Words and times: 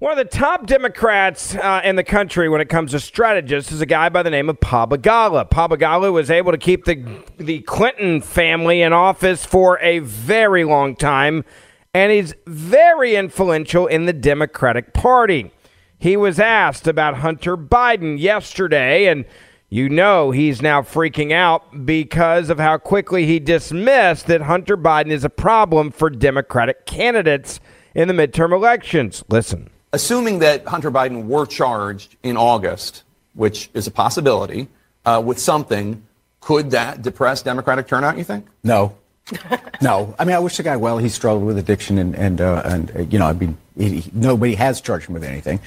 One 0.00 0.12
of 0.12 0.18
the 0.18 0.36
top 0.36 0.66
Democrats 0.66 1.56
uh, 1.56 1.80
in 1.82 1.96
the 1.96 2.04
country 2.04 2.48
when 2.48 2.60
it 2.60 2.68
comes 2.68 2.92
to 2.92 3.00
strategists 3.00 3.72
is 3.72 3.80
a 3.80 3.86
guy 3.86 4.08
by 4.08 4.22
the 4.22 4.30
name 4.30 4.48
of 4.48 4.60
Paul 4.60 4.86
Begala. 4.86 5.50
Paul 5.50 5.70
Begala 5.70 6.12
was 6.12 6.30
able 6.30 6.52
to 6.52 6.58
keep 6.58 6.84
the 6.84 7.24
the 7.36 7.62
Clinton 7.62 8.20
family 8.20 8.80
in 8.80 8.92
office 8.92 9.44
for 9.44 9.80
a 9.80 9.98
very 9.98 10.62
long 10.62 10.94
time, 10.94 11.44
and 11.92 12.12
he's 12.12 12.32
very 12.46 13.16
influential 13.16 13.88
in 13.88 14.06
the 14.06 14.12
Democratic 14.12 14.94
Party. 14.94 15.50
He 15.98 16.16
was 16.16 16.38
asked 16.38 16.86
about 16.86 17.16
Hunter 17.16 17.56
Biden 17.56 18.20
yesterday, 18.20 19.06
and 19.08 19.24
you 19.68 19.88
know 19.88 20.30
he's 20.30 20.62
now 20.62 20.80
freaking 20.80 21.32
out 21.32 21.84
because 21.84 22.50
of 22.50 22.60
how 22.60 22.78
quickly 22.78 23.26
he 23.26 23.40
dismissed 23.40 24.28
that 24.28 24.42
Hunter 24.42 24.76
Biden 24.76 25.10
is 25.10 25.24
a 25.24 25.28
problem 25.28 25.90
for 25.90 26.08
Democratic 26.08 26.86
candidates 26.86 27.58
in 27.96 28.06
the 28.06 28.14
midterm 28.14 28.52
elections. 28.52 29.24
Listen 29.28 29.70
assuming 29.92 30.40
that 30.40 30.66
Hunter 30.66 30.90
Biden 30.90 31.26
were 31.26 31.46
charged 31.46 32.16
in 32.22 32.36
August, 32.36 33.02
which 33.34 33.70
is 33.74 33.86
a 33.86 33.90
possibility, 33.90 34.68
uh, 35.04 35.22
with 35.24 35.38
something, 35.38 36.02
could 36.40 36.70
that 36.72 37.02
depress 37.02 37.42
Democratic 37.42 37.86
turnout? 37.86 38.18
You 38.18 38.24
think? 38.24 38.46
No, 38.62 38.96
no. 39.82 40.14
I 40.18 40.24
mean, 40.24 40.34
I 40.34 40.38
wish 40.38 40.56
the 40.56 40.62
guy 40.62 40.76
well. 40.76 40.98
He 40.98 41.08
struggled 41.08 41.44
with 41.44 41.58
addiction, 41.58 41.98
and 41.98 42.14
and 42.14 42.40
uh, 42.40 42.62
and 42.64 42.96
uh, 42.96 43.00
you 43.00 43.18
know, 43.18 43.26
I 43.26 43.32
mean, 43.32 43.56
he, 43.76 44.00
he, 44.00 44.10
nobody 44.12 44.54
has 44.54 44.80
charged 44.80 45.08
him 45.08 45.14
with 45.14 45.24
anything. 45.24 45.60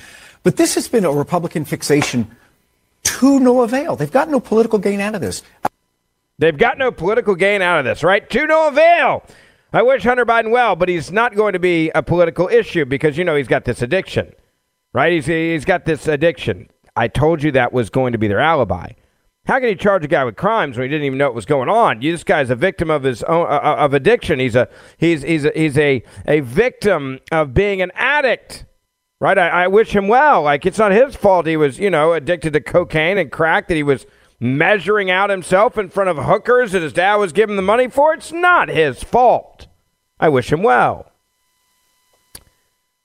But 0.43 0.57
this 0.57 0.75
has 0.75 0.87
been 0.87 1.05
a 1.05 1.11
Republican 1.11 1.65
fixation 1.65 2.29
to 3.03 3.39
no 3.39 3.61
avail. 3.61 3.95
They've 3.95 4.11
got 4.11 4.29
no 4.29 4.39
political 4.39 4.79
gain 4.79 4.99
out 4.99 5.15
of 5.15 5.21
this. 5.21 5.43
They've 6.39 6.57
got 6.57 6.79
no 6.79 6.91
political 6.91 7.35
gain 7.35 7.61
out 7.61 7.79
of 7.79 7.85
this, 7.85 8.03
right? 8.03 8.27
To 8.27 8.47
no 8.47 8.67
avail. 8.67 9.23
I 9.73 9.83
wish 9.83 10.03
Hunter 10.03 10.25
Biden 10.25 10.51
well, 10.51 10.75
but 10.75 10.89
he's 10.89 11.11
not 11.11 11.35
going 11.35 11.53
to 11.53 11.59
be 11.59 11.89
a 11.95 12.03
political 12.03 12.49
issue 12.49 12.85
because 12.85 13.17
you 13.17 13.23
know 13.23 13.35
he's 13.35 13.47
got 13.47 13.63
this 13.63 13.81
addiction, 13.81 14.33
right? 14.93 15.13
He's 15.13 15.27
he's 15.27 15.65
got 15.65 15.85
this 15.85 16.07
addiction. 16.07 16.69
I 16.95 17.07
told 17.07 17.41
you 17.41 17.51
that 17.53 17.71
was 17.71 17.89
going 17.89 18.11
to 18.11 18.17
be 18.17 18.27
their 18.27 18.39
alibi. 18.39 18.91
How 19.45 19.59
can 19.59 19.69
he 19.69 19.75
charge 19.75 20.03
a 20.05 20.07
guy 20.07 20.23
with 20.23 20.35
crimes 20.35 20.77
when 20.77 20.85
he 20.85 20.89
didn't 20.89 21.05
even 21.05 21.17
know 21.17 21.27
what 21.27 21.35
was 21.35 21.45
going 21.45 21.69
on? 21.69 21.99
This 21.99 22.23
guy's 22.23 22.49
a 22.49 22.55
victim 22.55 22.89
of 22.89 23.03
his 23.03 23.23
own 23.23 23.47
uh, 23.47 23.59
uh, 23.63 23.75
of 23.79 23.93
addiction. 23.93 24.39
He's 24.39 24.55
a 24.55 24.67
he's 24.97 25.23
he's 25.23 25.45
a, 25.45 25.51
he's 25.55 25.77
a 25.77 26.03
a 26.27 26.41
victim 26.41 27.19
of 27.31 27.53
being 27.53 27.81
an 27.81 27.91
addict, 27.95 28.65
right? 29.19 29.37
I, 29.37 29.63
I 29.63 29.67
wish 29.67 29.95
him 29.95 30.07
well. 30.07 30.43
Like 30.43 30.65
it's 30.65 30.77
not 30.77 30.91
his 30.91 31.15
fault. 31.15 31.47
He 31.47 31.57
was 31.57 31.79
you 31.79 31.89
know 31.89 32.13
addicted 32.13 32.53
to 32.53 32.61
cocaine 32.61 33.17
and 33.17 33.31
crack. 33.31 33.67
That 33.69 33.75
he 33.75 33.83
was 33.83 34.05
measuring 34.41 35.11
out 35.11 35.29
himself 35.29 35.77
in 35.77 35.87
front 35.87 36.09
of 36.09 36.17
hookers 36.17 36.71
that 36.71 36.81
his 36.81 36.93
dad 36.93 37.15
was 37.15 37.31
giving 37.31 37.55
the 37.55 37.61
money 37.61 37.87
for. 37.87 38.13
It's 38.13 38.31
not 38.31 38.69
his 38.69 39.03
fault. 39.03 39.67
I 40.19 40.29
wish 40.29 40.51
him 40.51 40.63
well. 40.63 41.11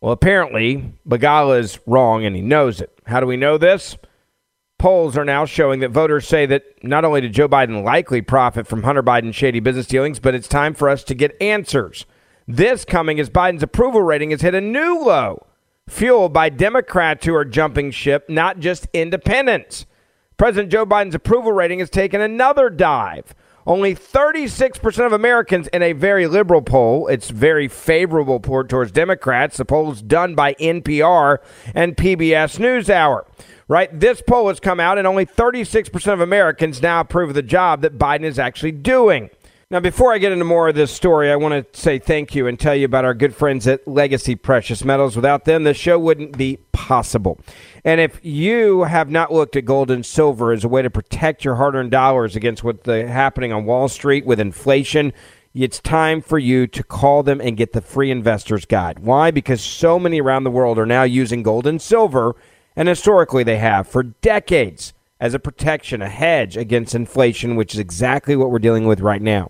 Well, 0.01 0.13
apparently, 0.13 0.95
Begala 1.07 1.61
is 1.61 1.79
wrong 1.87 2.25
and 2.25 2.35
he 2.35 2.43
knows 2.43 2.81
it. 2.81 2.99
How 3.07 3.21
do 3.21 3.27
we 3.27 3.37
know 3.37 3.59
this? 3.59 3.97
Polls 4.79 5.17
are 5.17 5.25
now 5.25 5.45
showing 5.45 5.81
that 5.81 5.91
voters 5.91 6.27
say 6.27 6.47
that 6.47 6.65
not 6.83 7.05
only 7.05 7.21
did 7.21 7.33
Joe 7.33 7.49
Biden 7.49 7.85
likely 7.85 8.23
profit 8.23 8.67
from 8.67 8.83
Hunter 8.83 9.03
Biden's 9.03 9.37
shady 9.37 9.61
business 9.61 9.87
dealings, 9.87 10.19
but 10.19 10.35
it's 10.35 10.49
time 10.49 10.75
for 10.75 10.89
us 10.89 11.05
to 11.05 11.15
get 11.15 11.37
answers. 11.41 12.07
This 12.47 12.85
coming 12.85 13.19
as 13.19 13.31
Biden's 13.31 13.63
approval 13.63 14.03
rating 14.03 14.31
has 14.31 14.43
hit 14.43 14.55
a 14.55 14.61
new 14.61 15.03
low, 15.03 15.47
fueled 15.89 16.33
by 16.33 16.49
Democrats 16.49 17.27
who 17.27 17.35
are 17.35 17.45
jumping 17.45 17.91
ship, 17.91 18.29
not 18.29 18.61
just 18.61 18.87
independents. 18.93 19.87
President 20.37 20.71
Joe 20.71 20.85
Biden's 20.85 21.15
approval 21.15 21.53
rating 21.53 21.79
has 21.79 21.89
taken 21.89 22.21
another 22.21 22.69
dive. 22.69 23.35
Only 23.67 23.95
36% 23.95 25.07
of 25.07 25.13
Americans 25.13 25.67
in 25.69 25.83
a 25.83 25.93
very 25.93 26.27
liberal 26.27 26.63
poll, 26.63 27.09
it's 27.09 27.31
very 27.31 27.67
favorable 27.69 28.39
towards 28.39 28.93
Democrats, 28.93 29.57
the 29.57 29.65
poll's 29.65 30.03
done 30.03 30.35
by 30.35 30.55
NPR 30.55 31.39
and 31.75 31.97
PBS 31.97 32.59
NewsHour. 32.59 33.25
right? 33.67 33.99
This 33.99 34.23
poll 34.23 34.49
has 34.49 34.61
come 34.61 34.79
out, 34.79 34.99
and 34.99 35.07
only 35.07 35.27
36% 35.27 36.13
of 36.13 36.21
Americans 36.21 36.81
now 36.81 37.01
approve 37.01 37.31
of 37.31 37.35
the 37.35 37.43
job 37.43 37.81
that 37.81 37.99
Biden 37.99 38.23
is 38.23 38.39
actually 38.39 38.73
doing. 38.73 39.31
Now, 39.69 39.81
before 39.81 40.13
I 40.13 40.19
get 40.19 40.31
into 40.31 40.45
more 40.45 40.69
of 40.69 40.77
this 40.77 40.93
story, 40.93 41.29
I 41.29 41.35
want 41.35 41.73
to 41.73 41.81
say 41.81 41.99
thank 41.99 42.37
you 42.37 42.47
and 42.47 42.57
tell 42.57 42.77
you 42.77 42.85
about 42.85 43.05
our 43.05 43.15
good 43.15 43.35
friends 43.35 43.67
at 43.67 43.89
Legacy 43.89 44.37
Precious 44.37 44.85
Metals. 44.85 45.17
Without 45.17 45.45
them, 45.45 45.65
the 45.65 45.75
show 45.75 45.99
wouldn't 45.99 46.39
be 46.39 46.59
possible. 46.71 47.41
And 47.87 48.01
if 48.01 48.19
you 48.25 48.83
have 48.83 49.09
not 49.09 49.33
looked 49.33 49.55
at 49.55 49.65
gold 49.65 49.93
and 49.93 50.05
silver 50.05 50.53
as 50.53 50.65
a 50.65 50.69
way 50.69 50.83
to 50.83 50.91
protect 50.91 51.45
your 51.45 51.55
hard 51.55 51.77
earned 51.77 51.93
dollars 51.93 52.35
against 52.35 52.65
what's 52.65 52.85
happening 52.85 53.53
on 53.53 53.65
Wall 53.65 53.87
Street 53.89 54.27
with 54.27 54.41
inflation, 54.41 55.13
it's 55.55 55.79
time 55.79 56.21
for 56.21 56.37
you 56.37 56.67
to 56.67 56.83
call 56.83 57.23
them 57.23 57.41
and 57.41 57.57
get 57.57 57.75
the 57.75 57.81
free 57.81 58.11
investor's 58.11 58.65
guide. 58.65 58.99
Why? 58.99 59.31
Because 59.31 59.61
so 59.61 60.01
many 60.01 60.21
around 60.21 60.43
the 60.43 60.51
world 60.51 60.81
are 60.81 60.85
now 60.85 61.05
using 61.05 61.45
gold 61.45 61.65
and 61.65 61.81
silver, 61.81 62.35
and 62.75 62.89
historically 62.89 63.45
they 63.45 63.59
have 63.59 63.87
for 63.87 64.03
decades 64.03 64.93
as 65.21 65.33
a 65.33 65.39
protection, 65.39 66.03
a 66.03 66.09
hedge 66.09 66.57
against 66.57 66.93
inflation, 66.93 67.55
which 67.55 67.73
is 67.73 67.79
exactly 67.79 68.35
what 68.35 68.51
we're 68.51 68.59
dealing 68.59 68.89
with 68.89 68.99
right 68.99 69.23
now. 69.23 69.49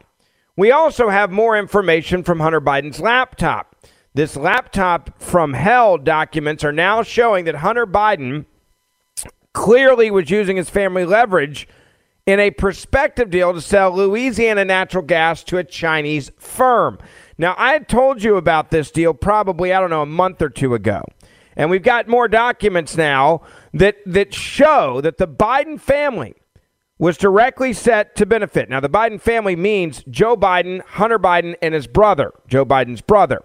We 0.59 0.73
also 0.73 1.09
have 1.09 1.31
more 1.31 1.57
information 1.57 2.25
from 2.25 2.41
Hunter 2.41 2.61
Biden's 2.61 2.99
laptop. 2.99 3.77
This 4.15 4.35
laptop 4.35 5.23
from 5.23 5.53
hell 5.53 5.97
documents 5.99 6.65
are 6.65 6.73
now 6.73 7.05
showing 7.05 7.45
that 7.45 7.55
Hunter 7.55 7.87
Biden 7.87 8.45
clearly 9.53 10.11
was 10.11 10.31
using 10.31 10.57
his 10.57 10.69
family 10.69 11.05
leverage 11.05 11.69
in 12.27 12.41
a 12.41 12.51
prospective 12.51 13.31
deal 13.31 13.55
to 13.55 13.61
sell 13.61 13.95
Louisiana 13.95 14.65
natural 14.65 15.05
gas 15.05 15.45
to 15.45 15.59
a 15.59 15.65
Chinese 15.65 16.33
firm. 16.41 16.99
Now, 17.39 17.55
I 17.57 17.73
had 17.73 17.89
told 17.89 18.25
you 18.25 18.35
about 18.35 18.73
this 18.73 18.91
deal 18.91 19.15
probably, 19.15 19.73
I 19.73 19.79
don't 19.79 19.91
know, 19.91 20.03
a 20.03 20.07
month 20.07 20.43
or 20.43 20.51
two 20.51 20.75
ago. 20.75 21.05
And 21.55 21.71
we've 21.71 21.85
got 21.85 22.09
more 22.09 22.27
documents 22.27 22.97
now 22.97 23.43
that, 23.75 23.99
that 24.07 24.35
show 24.35 25.01
that 25.03 25.19
the 25.19 25.29
Biden 25.29 25.81
family 25.81 26.35
was 26.99 27.17
directly 27.17 27.73
set 27.73 28.17
to 28.17 28.27
benefit. 28.27 28.69
Now, 28.69 28.81
the 28.81 28.89
Biden 28.89 29.21
family 29.21 29.57
means 29.57 30.03
Joe 30.11 30.37
Biden, 30.37 30.83
Hunter 30.83 31.19
Biden, 31.19 31.55
and 31.63 31.75
his 31.75 31.87
brother, 31.87 32.33
Joe 32.49 32.65
Biden's 32.67 33.01
brother. 33.01 33.43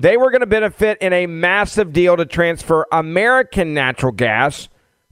They 0.00 0.16
were 0.16 0.30
going 0.30 0.40
to 0.40 0.46
benefit 0.46 0.98
in 1.00 1.12
a 1.12 1.26
massive 1.26 1.92
deal 1.92 2.16
to 2.16 2.26
transfer 2.26 2.86
American 2.90 3.72
natural 3.72 4.12
gas 4.12 4.68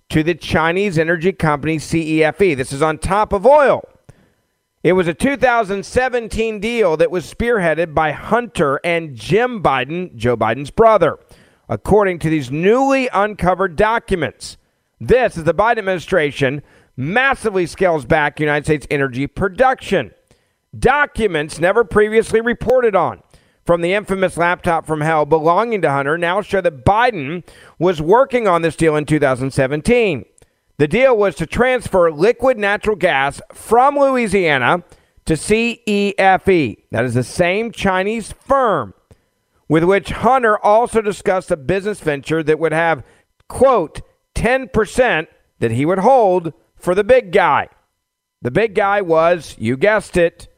to 0.08 0.25
the 0.25 0.34
Chinese 0.34 0.99
energy 0.99 1.32
company 1.32 1.78
CEFC. 1.78 2.56
This 2.56 2.72
is 2.72 2.82
on 2.82 2.99
top 2.99 3.32
of 3.32 3.46
oil. 3.46 3.82
It 4.82 4.94
was 4.94 5.06
a 5.06 5.14
2017 5.14 6.58
deal 6.58 6.96
that 6.96 7.11
was 7.11 7.32
spearheaded 7.32 7.94
by 7.94 8.11
Hunter 8.12 8.81
and 8.82 9.14
Jim 9.14 9.62
Biden, 9.62 10.17
Joe 10.17 10.37
Biden's 10.37 10.70
brother 10.70 11.19
according 11.70 12.19
to 12.19 12.28
these 12.28 12.50
newly 12.50 13.08
uncovered 13.14 13.76
documents. 13.76 14.58
This 15.00 15.37
is 15.37 15.44
the 15.44 15.55
Biden 15.55 15.78
administration 15.78 16.62
massively 17.00 17.64
scales 17.64 18.05
back 18.05 18.38
United 18.38 18.67
States 18.67 18.87
energy 18.91 19.26
production. 19.26 20.12
Documents 20.79 21.58
never 21.58 21.82
previously 21.82 22.41
reported 22.43 22.94
on 22.94 23.23
from 23.64 23.81
the 23.81 23.94
infamous 23.94 24.37
laptop 24.37 24.87
from 24.87 25.00
hell 25.00 25.25
belonging 25.25 25.81
to 25.81 25.91
Hunter 25.91 26.19
now 26.19 26.43
show 26.43 26.61
that 26.61 26.85
Biden 26.85 27.43
was 27.79 28.02
working 28.02 28.47
on 28.47 28.62
this 28.62 28.76
deal 28.76 28.97
in 28.97 29.06
2017. 29.06 30.26
The 30.76 30.88
deal 30.88 31.17
was 31.17 31.35
to 31.37 31.47
transfer 31.47 32.11
liquid 32.12 32.58
natural 32.58 32.97
gas 32.97 33.41
from 33.53 33.99
Louisiana 33.99 34.85
to 35.25 35.35
CEFC. 35.35 36.85
That 36.91 37.05
is 37.05 37.14
the 37.14 37.25
same 37.25 37.73
Chinese 37.73 38.32
firm 38.32 38.93
with 39.69 39.85
which 39.85 40.11
Hunter 40.11 40.58
also 40.58 41.00
discussed 41.00 41.50
a 41.50 41.56
business 41.56 42.00
venture 42.00 42.43
that 42.43 42.58
would 42.58 42.73
have, 42.73 43.05
quote, 43.49 44.03
10% 44.35 45.26
that 45.61 45.70
he 45.70 45.87
would 45.87 46.00
hold 46.00 46.53
for 46.81 46.94
the 46.94 47.05
big 47.05 47.32
guy. 47.32 47.69
The 48.43 48.50
big 48.50 48.75
guy 48.75 49.00
was, 49.03 49.55
you 49.59 49.77
guessed 49.77 50.17
it, 50.17 50.49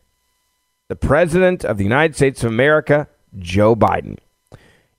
the 0.88 0.96
President 0.96 1.64
of 1.64 1.78
the 1.78 1.84
United 1.84 2.14
States 2.14 2.44
of 2.44 2.50
America, 2.50 3.08
Joe 3.38 3.74
Biden. 3.74 4.18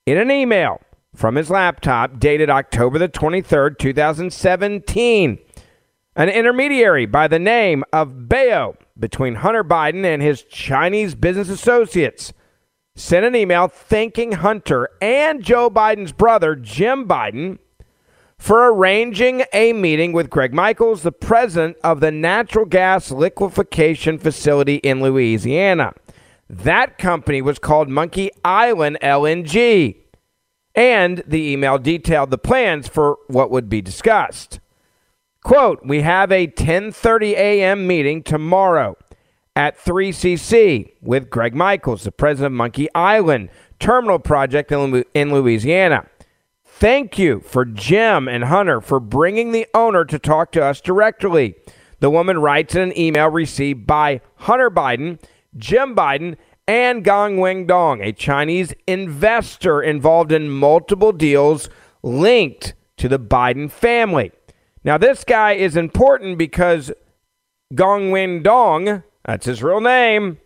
In 0.06 0.18
an 0.18 0.31
email 0.31 0.81
from 1.16 1.36
his 1.36 1.50
laptop 1.50 2.20
dated 2.20 2.50
October 2.50 3.00
the 3.00 3.08
23rd, 3.08 3.78
2017, 3.78 5.40
an 6.16 6.30
intermediary 6.30 7.06
by 7.06 7.28
the 7.28 7.40
name 7.40 7.84
of 7.94 8.28
Bayo 8.28 8.78
between 9.00 9.36
Hunter 9.36 9.64
Biden 9.64 10.06
and 10.06 10.22
his 10.22 10.44
Chinese 10.44 11.16
business 11.16 11.50
associates 11.50 12.34
sent 12.96 13.25
an 13.25 13.36
email 13.36 13.68
thanking 13.68 14.34
Hunter 14.34 14.90
and 15.02 15.44
Joe 15.44 15.70
Biden's 15.70 16.12
brother, 16.12 16.56
Jim 16.56 17.08
Biden, 17.08 17.58
for 18.44 18.74
arranging 18.74 19.42
a 19.54 19.72
meeting 19.72 20.12
with 20.12 20.30
Greg 20.30 20.54
Michaels, 20.54 21.04
the 21.04 21.13
president 21.13 21.78
of 21.81 22.01
the 22.01 22.12
natural 22.12 22.66
gas 22.66 23.10
liquefaction 23.10 24.18
facility 24.19 24.75
in 24.75 25.01
Louisiana. 25.01 25.94
That 26.50 26.98
company 26.98 27.41
was 27.41 27.58
called 27.58 27.88
Monkey 27.88 28.32
Island 28.44 28.98
LNG. 29.01 29.96
And 30.75 31.24
the 31.25 31.53
email 31.53 31.77
detailed 31.77 32.32
the 32.32 32.38
plans 32.38 32.89
for 32.89 33.17
what 33.27 33.50
would 33.50 33.70
be 33.70 33.82
discussed. 33.82 34.60
Quote, 35.46 35.79
we 35.86 36.01
have 36.01 36.29
a 36.29 36.48
10:30 36.48 37.36
a.m. 37.38 37.88
meeting 37.88 38.24
tomorrow 38.24 38.98
at 39.56 39.79
3CC 39.79 40.91
with 41.01 41.29
Greg 41.29 41.56
Michaels, 41.56 42.03
the 42.03 42.12
president 42.12 42.48
of 42.48 42.58
Monkey 42.58 42.89
Island 42.94 43.48
Terminal 43.79 44.20
Project 44.20 44.70
in 44.70 45.34
Louisiana. 45.34 46.08
Thank 46.75 47.18
you 47.18 47.39
for 47.39 47.65
Jim 47.65 48.27
and 48.27 48.46
Hunter 48.46 48.82
for 48.82 49.00
bringing 49.00 49.51
the 49.51 49.68
owner 49.74 50.03
to 50.06 50.20
talk 50.20 50.51
to 50.51 50.63
us 50.63 50.82
directly. 50.82 51.56
The 52.00 52.10
woman 52.10 52.39
writes 52.39 52.75
in 52.75 52.82
an 52.82 52.98
email 52.98 53.30
received 53.30 53.88
by 53.88 54.22
Hunter 54.36 54.70
Biden, 54.70 55.20
Jim 55.56 55.96
Biden, 55.96 56.36
and 56.68 57.03
Gong 57.03 57.38
Wing 57.38 57.65
Dong, 57.65 58.01
a 58.01 58.12
Chinese 58.12 58.74
investor 58.88 59.82
involved 59.82 60.32
in 60.32 60.50
multiple 60.50 61.12
deals 61.12 61.70
linked 62.01 62.74
to 62.98 63.08
the 63.08 63.20
Biden 63.20 63.72
family. 63.72 64.32
Now, 64.84 64.98
this 64.98 65.24
guy 65.24 65.53
is 65.53 65.77
important 65.77 66.38
because 66.38 66.92
Gong 67.74 68.12
Wing 68.12 68.44
Dong 68.44 69.03
that's 69.25 69.46
his 69.46 69.63
real 69.63 69.80
name. 69.80 70.39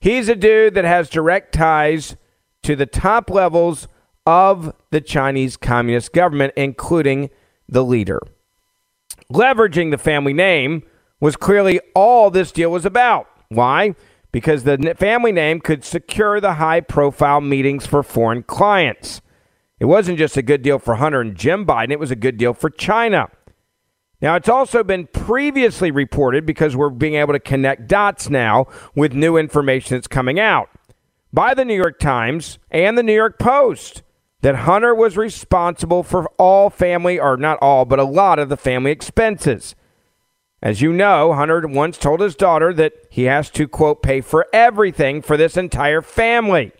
He's 0.00 0.28
a 0.28 0.34
dude 0.34 0.74
that 0.74 0.84
has 0.84 1.08
direct 1.08 1.54
ties 1.54 2.16
to 2.62 2.74
the 2.74 2.86
top 2.86 3.30
levels 3.30 3.86
of 4.30 4.72
the 4.90 5.00
Chinese 5.00 5.56
Communist 5.56 6.12
government, 6.12 6.52
including 6.56 7.30
the 7.68 7.82
leader. 7.82 8.20
Leveraging 9.28 9.90
the 9.90 9.98
family 9.98 10.32
name 10.32 10.84
was 11.18 11.34
clearly 11.34 11.80
all 11.96 12.30
this 12.30 12.52
deal 12.52 12.70
was 12.70 12.86
about. 12.86 13.26
Why? 13.48 13.96
Because 14.30 14.62
the 14.62 14.94
family 14.96 15.32
name 15.32 15.60
could 15.60 15.82
secure 15.82 16.40
the 16.40 16.54
high 16.54 16.80
profile 16.80 17.40
meetings 17.40 17.86
for 17.86 18.04
foreign 18.04 18.44
clients. 18.44 19.20
It 19.80 19.86
wasn't 19.86 20.18
just 20.18 20.36
a 20.36 20.42
good 20.42 20.62
deal 20.62 20.78
for 20.78 20.94
Hunter 20.94 21.20
and 21.20 21.36
Jim 21.36 21.66
Biden, 21.66 21.90
it 21.90 21.98
was 21.98 22.12
a 22.12 22.16
good 22.16 22.36
deal 22.36 22.54
for 22.54 22.70
China. 22.70 23.30
Now, 24.22 24.36
it's 24.36 24.48
also 24.48 24.84
been 24.84 25.08
previously 25.08 25.90
reported 25.90 26.46
because 26.46 26.76
we're 26.76 26.90
being 26.90 27.14
able 27.16 27.32
to 27.32 27.40
connect 27.40 27.88
dots 27.88 28.30
now 28.30 28.66
with 28.94 29.12
new 29.12 29.36
information 29.36 29.96
that's 29.96 30.06
coming 30.06 30.38
out 30.38 30.68
by 31.32 31.52
the 31.52 31.64
New 31.64 31.74
York 31.74 31.98
Times 31.98 32.60
and 32.70 32.96
the 32.96 33.02
New 33.02 33.14
York 33.14 33.36
Post 33.40 34.04
that 34.42 34.56
Hunter 34.56 34.94
was 34.94 35.16
responsible 35.16 36.02
for 36.02 36.28
all 36.38 36.70
family, 36.70 37.18
or 37.18 37.36
not 37.36 37.58
all, 37.60 37.84
but 37.84 37.98
a 37.98 38.04
lot 38.04 38.38
of 38.38 38.48
the 38.48 38.56
family 38.56 38.90
expenses. 38.90 39.74
As 40.62 40.82
you 40.82 40.92
know, 40.92 41.32
Hunter 41.32 41.66
once 41.66 41.96
told 41.96 42.20
his 42.20 42.34
daughter 42.34 42.72
that 42.74 42.92
he 43.10 43.24
has 43.24 43.50
to, 43.50 43.66
quote, 43.66 44.02
pay 44.02 44.20
for 44.20 44.46
everything 44.52 45.22
for 45.22 45.36
this 45.36 45.56
entire 45.56 46.02
family. 46.02 46.72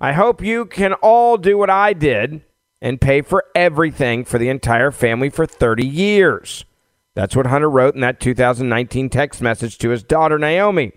I 0.00 0.12
hope 0.12 0.42
you 0.42 0.66
can 0.66 0.94
all 0.94 1.36
do 1.36 1.56
what 1.58 1.70
I 1.70 1.92
did 1.92 2.42
and 2.80 3.00
pay 3.00 3.22
for 3.22 3.44
everything 3.54 4.24
for 4.24 4.38
the 4.38 4.48
entire 4.48 4.90
family 4.90 5.30
for 5.30 5.46
30 5.46 5.86
years. 5.86 6.64
That's 7.14 7.34
what 7.34 7.46
Hunter 7.46 7.70
wrote 7.70 7.94
in 7.94 8.02
that 8.02 8.20
2019 8.20 9.08
text 9.08 9.40
message 9.40 9.78
to 9.78 9.88
his 9.88 10.02
daughter, 10.02 10.38
Naomi. 10.38 10.92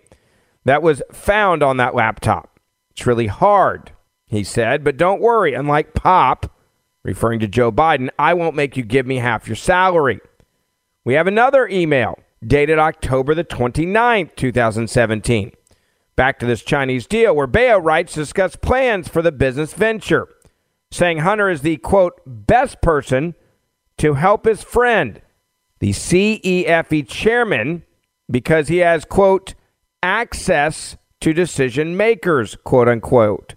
That 0.65 0.83
was 0.83 1.01
found 1.11 1.63
on 1.63 1.77
that 1.77 1.95
laptop. 1.95 2.59
It's 2.91 3.07
really 3.07 3.27
hard, 3.27 3.91
he 4.29 4.43
said, 4.43 4.83
but 4.83 4.95
don't 4.95 5.21
worry. 5.21 5.53
Unlike 5.53 5.95
Pop, 5.95 6.55
referring 7.03 7.39
to 7.39 7.47
Joe 7.47 7.71
Biden, 7.71 8.09
I 8.17 8.35
won't 8.35 8.55
make 8.55 8.77
you 8.77 8.83
give 8.83 9.07
me 9.07 9.17
half 9.17 9.47
your 9.47 9.55
salary. 9.55 10.19
We 11.03 11.15
have 11.15 11.27
another 11.27 11.67
email 11.67 12.19
dated 12.45 12.77
October 12.77 13.33
the 13.33 13.43
29th, 13.43 14.35
2017. 14.35 15.51
Back 16.15 16.37
to 16.39 16.45
this 16.45 16.63
Chinese 16.63 17.07
deal 17.07 17.35
where 17.35 17.47
Bayo 17.47 17.79
writes 17.79 18.13
discuss 18.13 18.55
plans 18.55 19.07
for 19.07 19.21
the 19.21 19.31
business 19.31 19.73
venture, 19.73 20.27
saying 20.91 21.19
Hunter 21.19 21.49
is 21.49 21.61
the 21.61 21.77
quote 21.77 22.21
best 22.25 22.81
person 22.81 23.33
to 23.97 24.13
help 24.13 24.45
his 24.45 24.61
friend, 24.61 25.21
the 25.79 25.89
CEFC 25.89 27.07
chairman, 27.07 27.83
because 28.29 28.67
he 28.67 28.77
has 28.77 29.05
quote 29.05 29.55
access 30.03 30.97
to 31.21 31.33
decision 31.33 31.97
makers, 31.97 32.55
quote 32.63 32.87
unquote. 32.87 33.55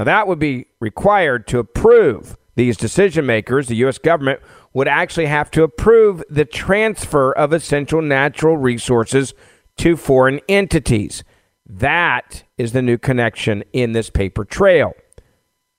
Now, 0.00 0.04
that 0.04 0.26
would 0.26 0.38
be 0.38 0.64
required 0.80 1.46
to 1.48 1.58
approve 1.58 2.38
these 2.56 2.78
decision 2.78 3.26
makers. 3.26 3.68
The 3.68 3.76
U.S. 3.76 3.98
government 3.98 4.40
would 4.72 4.88
actually 4.88 5.26
have 5.26 5.50
to 5.50 5.62
approve 5.62 6.24
the 6.30 6.46
transfer 6.46 7.32
of 7.32 7.52
essential 7.52 8.00
natural 8.00 8.56
resources 8.56 9.34
to 9.76 9.98
foreign 9.98 10.40
entities. 10.48 11.22
That 11.66 12.44
is 12.56 12.72
the 12.72 12.80
new 12.80 12.96
connection 12.96 13.62
in 13.74 13.92
this 13.92 14.08
paper 14.08 14.46
trail. 14.46 14.94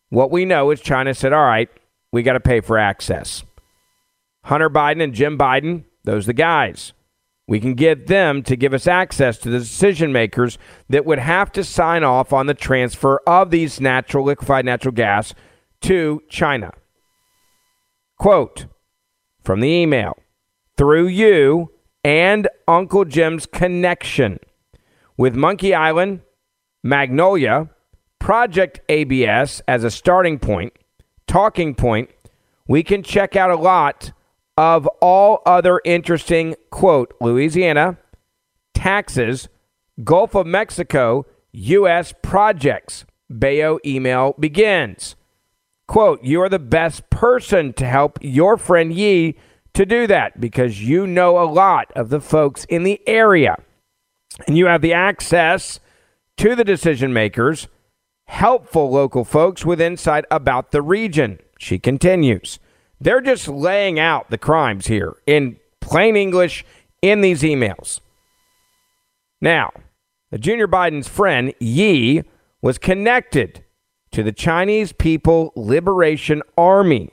What 0.09 0.29
we 0.29 0.45
know 0.45 0.69
is 0.69 0.81
China 0.81 1.15
said, 1.15 1.33
all 1.33 1.41
right, 1.41 1.69
we 2.11 2.21
got 2.21 2.33
to 2.33 2.39
pay 2.39 2.61
for 2.61 2.77
access. 2.77 3.43
Hunter 4.43 4.69
Biden 4.69 5.03
and 5.03 5.15
Jim 5.15 5.35
Biden, 5.35 5.85
those 6.03 6.25
are 6.25 6.27
the 6.27 6.33
guys. 6.33 6.93
We 7.51 7.59
can 7.59 7.73
get 7.73 8.07
them 8.07 8.43
to 8.43 8.55
give 8.55 8.73
us 8.73 8.87
access 8.87 9.37
to 9.39 9.49
the 9.49 9.59
decision 9.59 10.13
makers 10.13 10.57
that 10.87 11.05
would 11.05 11.19
have 11.19 11.51
to 11.51 11.65
sign 11.65 12.01
off 12.01 12.31
on 12.31 12.45
the 12.45 12.53
transfer 12.53 13.19
of 13.27 13.51
these 13.51 13.81
natural 13.81 14.23
liquefied 14.23 14.63
natural 14.63 14.93
gas 14.93 15.33
to 15.81 16.23
China. 16.29 16.71
Quote 18.17 18.67
from 19.43 19.59
the 19.59 19.67
email 19.67 20.17
through 20.77 21.07
you 21.07 21.73
and 22.05 22.47
Uncle 22.69 23.03
Jim's 23.03 23.45
connection 23.45 24.39
with 25.17 25.35
Monkey 25.35 25.75
Island, 25.75 26.21
Magnolia, 26.83 27.69
Project 28.17 28.79
ABS 28.87 29.61
as 29.67 29.83
a 29.83 29.91
starting 29.91 30.39
point, 30.39 30.71
talking 31.27 31.75
point, 31.75 32.11
we 32.69 32.81
can 32.81 33.03
check 33.03 33.35
out 33.35 33.51
a 33.51 33.57
lot 33.57 34.13
of 34.57 34.87
all 35.01 35.41
other 35.45 35.81
interesting, 35.85 36.55
quote, 36.69 37.13
Louisiana, 37.21 37.97
Texas, 38.73 39.47
Gulf 40.03 40.35
of 40.35 40.47
Mexico, 40.47 41.25
U.S. 41.51 42.13
projects. 42.21 43.05
Bayo 43.29 43.79
email 43.85 44.35
begins. 44.39 45.15
Quote, 45.87 46.23
you 46.23 46.41
are 46.41 46.49
the 46.49 46.59
best 46.59 47.09
person 47.09 47.73
to 47.73 47.85
help 47.85 48.19
your 48.21 48.57
friend 48.57 48.93
Yi 48.93 49.37
to 49.73 49.85
do 49.85 50.05
that 50.07 50.39
because 50.39 50.83
you 50.83 51.07
know 51.07 51.39
a 51.41 51.47
lot 51.49 51.91
of 51.95 52.09
the 52.09 52.19
folks 52.19 52.65
in 52.65 52.83
the 52.83 53.01
area 53.07 53.57
and 54.47 54.57
you 54.57 54.65
have 54.67 54.81
the 54.81 54.93
access 54.93 55.79
to 56.37 56.55
the 56.55 56.63
decision 56.63 57.13
makers, 57.13 57.67
helpful 58.25 58.89
local 58.89 59.23
folks 59.23 59.65
with 59.65 59.81
insight 59.81 60.25
about 60.31 60.71
the 60.71 60.81
region. 60.81 61.39
She 61.57 61.77
continues. 61.79 62.59
They're 63.01 63.19
just 63.19 63.47
laying 63.47 63.99
out 63.99 64.29
the 64.29 64.37
crimes 64.37 64.85
here 64.85 65.15
in 65.25 65.57
plain 65.79 66.15
English 66.15 66.63
in 67.01 67.21
these 67.21 67.41
emails. 67.41 67.99
Now, 69.41 69.71
the 70.29 70.37
Junior 70.37 70.67
Biden's 70.67 71.07
friend, 71.07 71.51
Yi, 71.59 72.23
was 72.61 72.77
connected 72.77 73.65
to 74.11 74.21
the 74.21 74.31
Chinese 74.31 74.93
People 74.93 75.51
Liberation 75.55 76.43
Army 76.55 77.09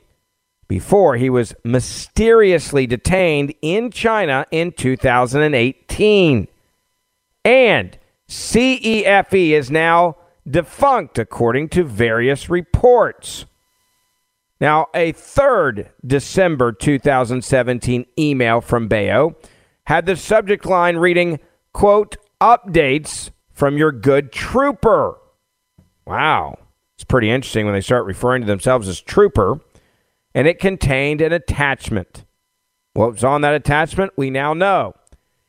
before 0.67 1.15
he 1.15 1.27
was 1.27 1.55
mysteriously 1.63 2.85
detained 2.85 3.55
in 3.63 3.89
China 3.89 4.45
in 4.51 4.71
2018. 4.71 6.47
And 7.43 7.97
CEFC 8.29 9.49
is 9.49 9.71
now 9.71 10.17
defunct, 10.47 11.17
according 11.17 11.69
to 11.69 11.83
various 11.83 12.47
reports. 12.47 13.45
Now, 14.59 14.87
a 14.93 15.13
third 15.13 15.89
December 16.05 16.73
2017 16.73 18.05
email 18.17 18.59
from 18.59 18.87
Bayo 18.87 19.37
had 19.85 20.05
the 20.05 20.17
subject 20.17 20.65
line 20.65 20.97
reading, 20.97 21.39
quote, 21.73 22.17
updates 22.41 23.31
from 23.53 23.77
your 23.77 23.91
good 23.91 24.31
trooper. 24.31 25.17
Wow. 26.05 26.57
It's 26.95 27.05
pretty 27.05 27.29
interesting 27.29 27.65
when 27.65 27.73
they 27.73 27.81
start 27.81 28.05
referring 28.05 28.41
to 28.41 28.47
themselves 28.47 28.87
as 28.87 28.99
trooper. 28.99 29.59
And 30.35 30.47
it 30.47 30.59
contained 30.59 31.21
an 31.21 31.31
attachment. 31.33 32.25
What 32.93 33.13
was 33.13 33.23
on 33.23 33.41
that 33.41 33.55
attachment? 33.55 34.11
We 34.17 34.29
now 34.29 34.53
know. 34.53 34.93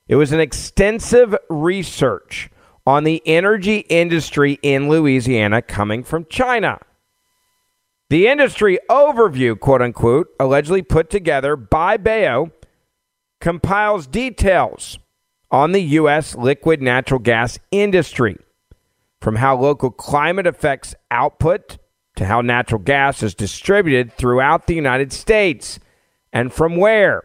It 0.08 0.16
was 0.16 0.32
an 0.32 0.40
extensive 0.40 1.36
research 1.48 2.50
on 2.86 3.04
the 3.04 3.22
energy 3.26 3.78
industry 3.88 4.58
in 4.62 4.88
Louisiana 4.88 5.62
coming 5.62 6.02
from 6.02 6.26
China. 6.26 6.78
The 8.10 8.26
industry 8.26 8.76
overview, 8.90 9.58
quote 9.58 9.80
unquote, 9.80 10.34
allegedly 10.40 10.82
put 10.82 11.10
together 11.10 11.54
by 11.54 11.96
Bayo, 11.96 12.50
compiles 13.40 14.08
details 14.08 14.98
on 15.52 15.70
the 15.70 15.82
U.S. 15.82 16.34
liquid 16.34 16.82
natural 16.82 17.20
gas 17.20 17.60
industry, 17.70 18.36
from 19.20 19.36
how 19.36 19.56
local 19.56 19.92
climate 19.92 20.48
affects 20.48 20.92
output 21.12 21.78
to 22.16 22.26
how 22.26 22.40
natural 22.40 22.80
gas 22.80 23.22
is 23.22 23.32
distributed 23.32 24.12
throughout 24.12 24.66
the 24.66 24.74
United 24.74 25.12
States, 25.12 25.78
and 26.32 26.52
from 26.52 26.74
where 26.74 27.22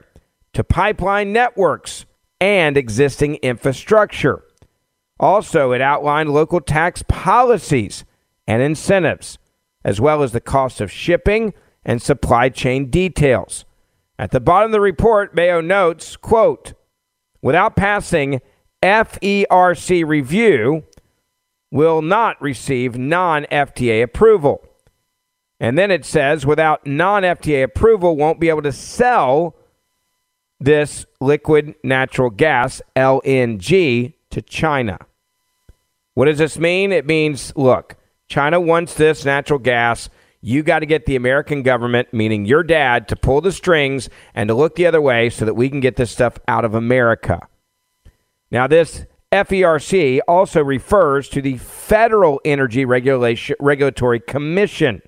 to 0.53 0.63
pipeline 0.63 1.33
networks 1.33 2.05
and 2.39 2.77
existing 2.77 3.37
infrastructure. 3.37 4.43
Also, 5.19 5.71
it 5.71 5.81
outlined 5.81 6.29
local 6.29 6.61
tax 6.61 7.03
policies 7.07 8.05
and 8.45 8.61
incentives 8.61 9.39
as 9.85 10.01
well 10.01 10.23
as 10.23 10.31
the 10.33 10.41
cost 10.41 10.81
of 10.81 10.91
shipping 10.91 11.53
and 11.85 12.01
supply 12.01 12.49
chain 12.49 12.89
details. 12.89 13.63
At 14.17 14.31
the 14.31 14.39
bottom 14.39 14.69
of 14.69 14.71
the 14.71 14.81
report, 14.81 15.35
Bayo 15.35 15.61
notes, 15.61 16.17
quote, 16.17 16.73
without 17.41 17.75
passing 17.75 18.41
FERC 18.81 20.05
review, 20.05 20.83
will 21.71 22.01
not 22.01 22.41
receive 22.41 22.97
non-FTA 22.97 24.01
approval. 24.01 24.65
And 25.59 25.77
then 25.77 25.91
it 25.91 26.03
says, 26.03 26.45
without 26.45 26.87
non-FTA 26.87 27.63
approval, 27.63 28.17
won't 28.17 28.39
be 28.39 28.49
able 28.49 28.63
to 28.63 28.71
sell 28.71 29.55
this 30.59 31.05
liquid 31.21 31.75
natural 31.83 32.31
gas, 32.31 32.81
LNG, 32.95 34.13
to 34.31 34.41
China. 34.41 34.97
What 36.15 36.25
does 36.25 36.39
this 36.39 36.57
mean? 36.57 36.91
It 36.91 37.05
means, 37.05 37.53
look, 37.55 37.97
China 38.27 38.59
wants 38.59 38.93
this 38.93 39.25
natural 39.25 39.59
gas. 39.59 40.09
You 40.41 40.63
got 40.63 40.79
to 40.79 40.85
get 40.85 41.05
the 41.05 41.15
American 41.15 41.63
government, 41.63 42.13
meaning 42.13 42.45
your 42.45 42.63
dad, 42.63 43.07
to 43.07 43.15
pull 43.15 43.41
the 43.41 43.51
strings 43.51 44.09
and 44.33 44.47
to 44.47 44.53
look 44.53 44.75
the 44.75 44.85
other 44.85 45.01
way 45.01 45.29
so 45.29 45.45
that 45.45 45.55
we 45.55 45.69
can 45.69 45.79
get 45.79 45.95
this 45.95 46.11
stuff 46.11 46.37
out 46.47 46.65
of 46.65 46.75
America. 46.75 47.47
Now, 48.51 48.67
this 48.67 49.05
FERC 49.31 50.19
also 50.27 50.63
refers 50.63 51.29
to 51.29 51.41
the 51.41 51.57
Federal 51.57 52.39
Energy 52.45 52.85
Regulation, 52.85 53.55
Regulatory 53.59 54.19
Commission. 54.19 55.01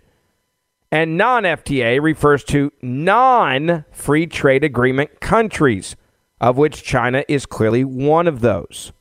And 0.92 1.18
non 1.18 1.44
FTA 1.44 2.02
refers 2.02 2.44
to 2.46 2.72
non 2.82 3.86
free 3.92 4.26
trade 4.26 4.64
agreement 4.64 5.20
countries, 5.20 5.96
of 6.40 6.58
which 6.58 6.84
China 6.84 7.24
is 7.28 7.46
clearly 7.46 7.84
one 7.84 8.28
of 8.28 8.40
those. 8.40 8.92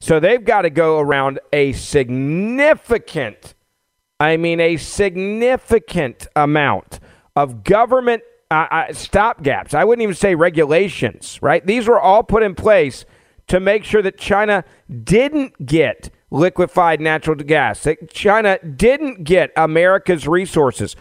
So 0.00 0.18
they've 0.18 0.44
got 0.44 0.62
to 0.62 0.70
go 0.70 0.98
around 0.98 1.40
a 1.52 1.72
significant, 1.72 3.54
I 4.18 4.36
mean, 4.36 4.58
a 4.60 4.76
significant 4.76 6.26
amount 6.34 7.00
of 7.36 7.64
government 7.64 8.22
uh, 8.50 8.66
uh, 8.70 8.92
stop 8.92 9.42
gaps. 9.42 9.74
I 9.74 9.84
wouldn't 9.84 10.02
even 10.02 10.14
say 10.14 10.34
regulations, 10.34 11.38
right? 11.42 11.64
These 11.64 11.86
were 11.86 12.00
all 12.00 12.22
put 12.22 12.42
in 12.42 12.54
place 12.54 13.04
to 13.48 13.60
make 13.60 13.84
sure 13.84 14.02
that 14.02 14.18
China 14.18 14.64
didn't 15.04 15.66
get 15.66 16.10
liquefied 16.30 17.00
natural 17.00 17.36
gas. 17.36 17.82
That 17.82 18.10
China 18.10 18.58
didn't 18.64 19.24
get 19.24 19.52
America's 19.56 20.26
resources. 20.26 20.96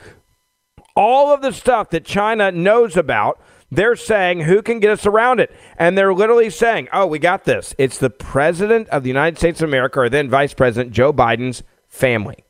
All 0.96 1.34
of 1.34 1.41
the 1.41 1.53
stuff 1.53 1.89
that 1.91 2.03
China 2.03 2.51
knows 2.51 2.98
about, 2.98 3.39
they're 3.71 3.95
saying 3.95 4.41
who 4.41 4.61
can 4.61 4.79
get 4.79 4.91
us 4.91 5.05
around 5.05 5.39
it. 5.39 5.51
And 5.77 5.97
they're 5.97 6.13
literally 6.13 6.49
saying, 6.49 6.88
oh, 6.91 7.05
we 7.05 7.19
got 7.19 7.45
this. 7.45 7.75
It's 7.77 7.97
the 7.97 8.09
president 8.09 8.89
of 8.89 9.03
the 9.03 9.09
United 9.09 9.38
States 9.38 9.61
of 9.61 9.69
America, 9.69 9.99
or 9.99 10.09
then 10.09 10.29
Vice 10.29 10.53
President 10.53 10.91
Joe 10.91 11.13
Biden's 11.13 11.63
family. 11.88 12.43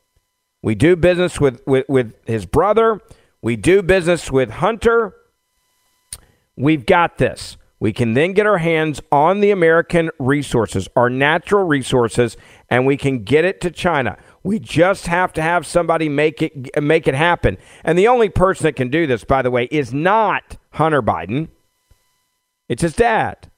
We 0.62 0.74
do 0.74 0.96
business 0.96 1.40
with, 1.40 1.62
with, 1.66 1.88
with 1.88 2.14
his 2.26 2.46
brother. 2.46 3.00
We 3.42 3.56
do 3.56 3.82
business 3.82 4.30
with 4.30 4.50
Hunter. 4.50 5.14
We've 6.56 6.84
got 6.84 7.18
this. 7.18 7.56
We 7.78 7.94
can 7.94 8.12
then 8.12 8.34
get 8.34 8.46
our 8.46 8.58
hands 8.58 9.00
on 9.10 9.40
the 9.40 9.50
American 9.50 10.10
resources, 10.18 10.86
our 10.94 11.08
natural 11.08 11.64
resources, 11.64 12.36
and 12.68 12.86
we 12.86 12.98
can 12.98 13.24
get 13.24 13.46
it 13.46 13.62
to 13.62 13.70
China. 13.70 14.18
We 14.42 14.58
just 14.58 15.06
have 15.06 15.32
to 15.32 15.42
have 15.42 15.66
somebody 15.66 16.10
make 16.10 16.42
it 16.42 16.82
make 16.82 17.08
it 17.08 17.14
happen. 17.14 17.56
And 17.82 17.98
the 17.98 18.06
only 18.06 18.28
person 18.28 18.64
that 18.64 18.76
can 18.76 18.90
do 18.90 19.06
this, 19.06 19.24
by 19.24 19.40
the 19.40 19.50
way, 19.50 19.66
is 19.70 19.94
not 19.94 20.58
Hunter 20.72 21.02
Biden. 21.02 21.48
It's 22.68 22.82
his 22.82 22.94
dad. 22.94 23.50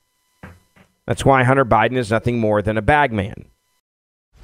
That's 1.06 1.24
why 1.24 1.44
Hunter 1.44 1.64
Biden 1.64 1.96
is 1.96 2.10
nothing 2.10 2.38
more 2.38 2.62
than 2.62 2.78
a 2.78 2.82
bagman. 2.82 3.51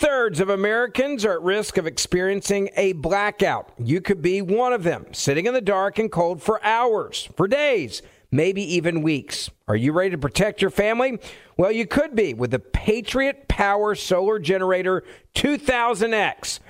Thirds 0.00 0.40
of 0.40 0.48
Americans 0.48 1.26
are 1.26 1.34
at 1.34 1.42
risk 1.42 1.76
of 1.76 1.86
experiencing 1.86 2.70
a 2.74 2.94
blackout. 2.94 3.70
You 3.78 4.00
could 4.00 4.22
be 4.22 4.40
one 4.40 4.72
of 4.72 4.82
them, 4.82 5.04
sitting 5.12 5.44
in 5.44 5.52
the 5.52 5.60
dark 5.60 5.98
and 5.98 6.10
cold 6.10 6.42
for 6.42 6.64
hours, 6.64 7.28
for 7.36 7.46
days, 7.46 8.00
maybe 8.30 8.62
even 8.76 9.02
weeks. 9.02 9.50
Are 9.68 9.76
you 9.76 9.92
ready 9.92 10.08
to 10.10 10.18
protect 10.18 10.62
your 10.62 10.70
family? 10.70 11.18
Well, 11.58 11.70
you 11.70 11.86
could 11.86 12.16
be 12.16 12.32
with 12.32 12.50
the 12.50 12.58
Patriot 12.58 13.46
Power 13.46 13.94
Solar 13.94 14.38
Generator 14.38 15.04
2000X. 15.34 16.60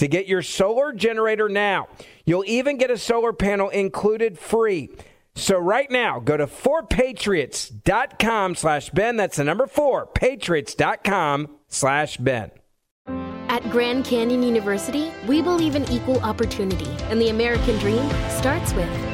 to 0.00 0.08
get 0.08 0.26
your 0.26 0.42
solar 0.42 0.92
generator 0.92 1.48
now. 1.48 1.86
You'll 2.24 2.44
even 2.46 2.76
get 2.78 2.90
a 2.90 2.96
solar 2.96 3.34
panel 3.34 3.68
included 3.68 4.38
free. 4.38 4.88
So 5.34 5.58
right 5.58 5.90
now, 5.90 6.20
go 6.20 6.38
to 6.38 6.46
4patriots.com 6.46 8.54
slash 8.54 8.88
Ben. 8.90 9.16
That's 9.16 9.36
the 9.36 9.44
number 9.44 9.66
4, 9.66 10.06
patriots.com 10.06 11.48
slash 11.68 12.16
Ben. 12.16 12.50
At 13.50 13.62
Grand 13.70 14.06
Canyon 14.06 14.42
University, 14.42 15.12
we 15.28 15.42
believe 15.42 15.74
in 15.74 15.86
equal 15.90 16.20
opportunity, 16.20 16.88
and 17.10 17.20
the 17.20 17.28
American 17.28 17.76
dream 17.78 18.08
starts 18.30 18.72
with 18.72 18.88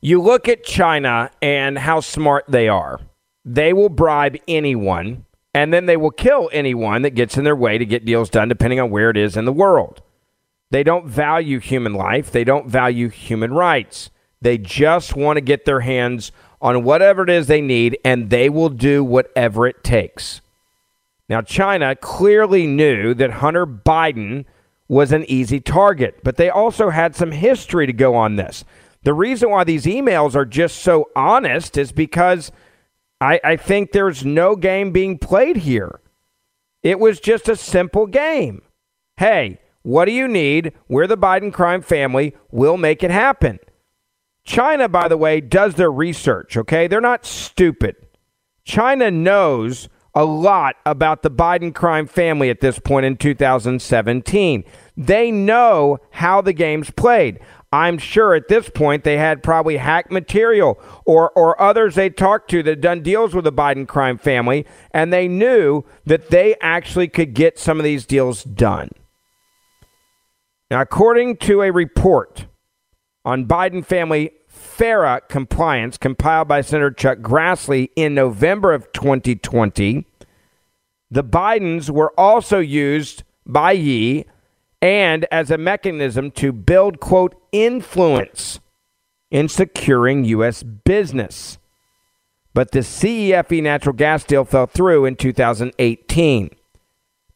You 0.00 0.22
look 0.22 0.48
at 0.48 0.64
China 0.64 1.30
and 1.42 1.78
how 1.78 2.00
smart 2.00 2.44
they 2.48 2.68
are. 2.68 3.00
They 3.44 3.72
will 3.72 3.88
bribe 3.88 4.36
anyone, 4.46 5.24
and 5.52 5.72
then 5.72 5.86
they 5.86 5.96
will 5.96 6.12
kill 6.12 6.48
anyone 6.52 7.02
that 7.02 7.16
gets 7.16 7.36
in 7.36 7.44
their 7.44 7.56
way 7.56 7.78
to 7.78 7.86
get 7.86 8.04
deals 8.04 8.30
done, 8.30 8.48
depending 8.48 8.78
on 8.78 8.90
where 8.90 9.10
it 9.10 9.16
is 9.16 9.36
in 9.36 9.44
the 9.44 9.52
world. 9.52 10.02
They 10.70 10.84
don't 10.84 11.08
value 11.08 11.58
human 11.58 11.94
life, 11.94 12.30
they 12.30 12.44
don't 12.44 12.68
value 12.68 13.08
human 13.08 13.52
rights. 13.52 14.10
They 14.40 14.56
just 14.56 15.16
want 15.16 15.36
to 15.38 15.40
get 15.40 15.64
their 15.64 15.80
hands 15.80 16.30
on 16.60 16.84
whatever 16.84 17.24
it 17.24 17.30
is 17.30 17.48
they 17.48 17.60
need, 17.60 17.98
and 18.04 18.30
they 18.30 18.48
will 18.48 18.68
do 18.68 19.02
whatever 19.02 19.66
it 19.66 19.82
takes. 19.82 20.40
Now, 21.28 21.40
China 21.40 21.96
clearly 21.96 22.66
knew 22.66 23.14
that 23.14 23.32
Hunter 23.32 23.66
Biden 23.66 24.44
was 24.86 25.10
an 25.10 25.24
easy 25.28 25.58
target, 25.58 26.20
but 26.22 26.36
they 26.36 26.50
also 26.50 26.90
had 26.90 27.16
some 27.16 27.32
history 27.32 27.86
to 27.86 27.92
go 27.92 28.14
on 28.14 28.36
this. 28.36 28.64
The 29.08 29.14
reason 29.14 29.48
why 29.48 29.64
these 29.64 29.86
emails 29.86 30.34
are 30.34 30.44
just 30.44 30.82
so 30.82 31.08
honest 31.16 31.78
is 31.78 31.92
because 31.92 32.52
I, 33.22 33.40
I 33.42 33.56
think 33.56 33.92
there's 33.92 34.22
no 34.22 34.54
game 34.54 34.92
being 34.92 35.16
played 35.16 35.56
here. 35.56 36.02
It 36.82 37.00
was 37.00 37.18
just 37.18 37.48
a 37.48 37.56
simple 37.56 38.06
game. 38.06 38.60
Hey, 39.16 39.60
what 39.80 40.04
do 40.04 40.12
you 40.12 40.28
need? 40.28 40.74
We're 40.88 41.06
the 41.06 41.16
Biden 41.16 41.54
crime 41.54 41.80
family. 41.80 42.36
We'll 42.50 42.76
make 42.76 43.02
it 43.02 43.10
happen. 43.10 43.60
China, 44.44 44.90
by 44.90 45.08
the 45.08 45.16
way, 45.16 45.40
does 45.40 45.76
their 45.76 45.90
research, 45.90 46.58
okay? 46.58 46.86
They're 46.86 47.00
not 47.00 47.24
stupid. 47.24 47.96
China 48.66 49.10
knows 49.10 49.88
a 50.14 50.24
lot 50.26 50.76
about 50.84 51.22
the 51.22 51.30
Biden 51.30 51.74
crime 51.74 52.06
family 52.06 52.50
at 52.50 52.60
this 52.60 52.78
point 52.78 53.06
in 53.06 53.16
2017. 53.16 54.64
They 54.98 55.30
know 55.30 55.98
how 56.10 56.40
the 56.40 56.52
game's 56.52 56.90
played. 56.90 57.40
I'm 57.70 57.98
sure 57.98 58.34
at 58.34 58.48
this 58.48 58.70
point 58.70 59.04
they 59.04 59.18
had 59.18 59.42
probably 59.42 59.76
hacked 59.76 60.10
material 60.10 60.78
or, 61.04 61.30
or 61.32 61.60
others 61.60 61.94
they 61.94 62.08
talked 62.08 62.50
to 62.50 62.62
that 62.62 62.70
had 62.70 62.80
done 62.80 63.02
deals 63.02 63.34
with 63.34 63.44
the 63.44 63.52
Biden 63.52 63.86
crime 63.86 64.16
family, 64.16 64.66
and 64.92 65.12
they 65.12 65.28
knew 65.28 65.84
that 66.06 66.30
they 66.30 66.56
actually 66.62 67.08
could 67.08 67.34
get 67.34 67.58
some 67.58 67.78
of 67.78 67.84
these 67.84 68.06
deals 68.06 68.42
done. 68.42 68.90
Now, 70.70 70.80
according 70.80 71.36
to 71.38 71.62
a 71.62 71.70
report 71.70 72.46
on 73.24 73.46
Biden 73.46 73.84
family 73.84 74.32
FARA 74.46 75.22
compliance 75.28 75.98
compiled 75.98 76.48
by 76.48 76.62
Senator 76.62 76.90
Chuck 76.90 77.18
Grassley 77.18 77.90
in 77.96 78.14
November 78.14 78.72
of 78.72 78.90
2020, 78.92 80.06
the 81.10 81.24
Bidens 81.24 81.90
were 81.90 82.12
also 82.18 82.58
used 82.58 83.24
by 83.46 83.72
Yi 83.72 84.24
and 84.80 85.26
as 85.30 85.50
a 85.50 85.58
mechanism 85.58 86.30
to 86.32 86.52
build, 86.52 87.00
quote, 87.00 87.37
influence 87.52 88.60
in 89.30 89.48
securing 89.48 90.24
U.S. 90.24 90.62
business. 90.62 91.58
But 92.54 92.72
the 92.72 92.80
CEFC 92.80 93.62
natural 93.62 93.94
gas 93.94 94.24
deal 94.24 94.44
fell 94.44 94.66
through 94.66 95.04
in 95.04 95.16
2018. 95.16 96.50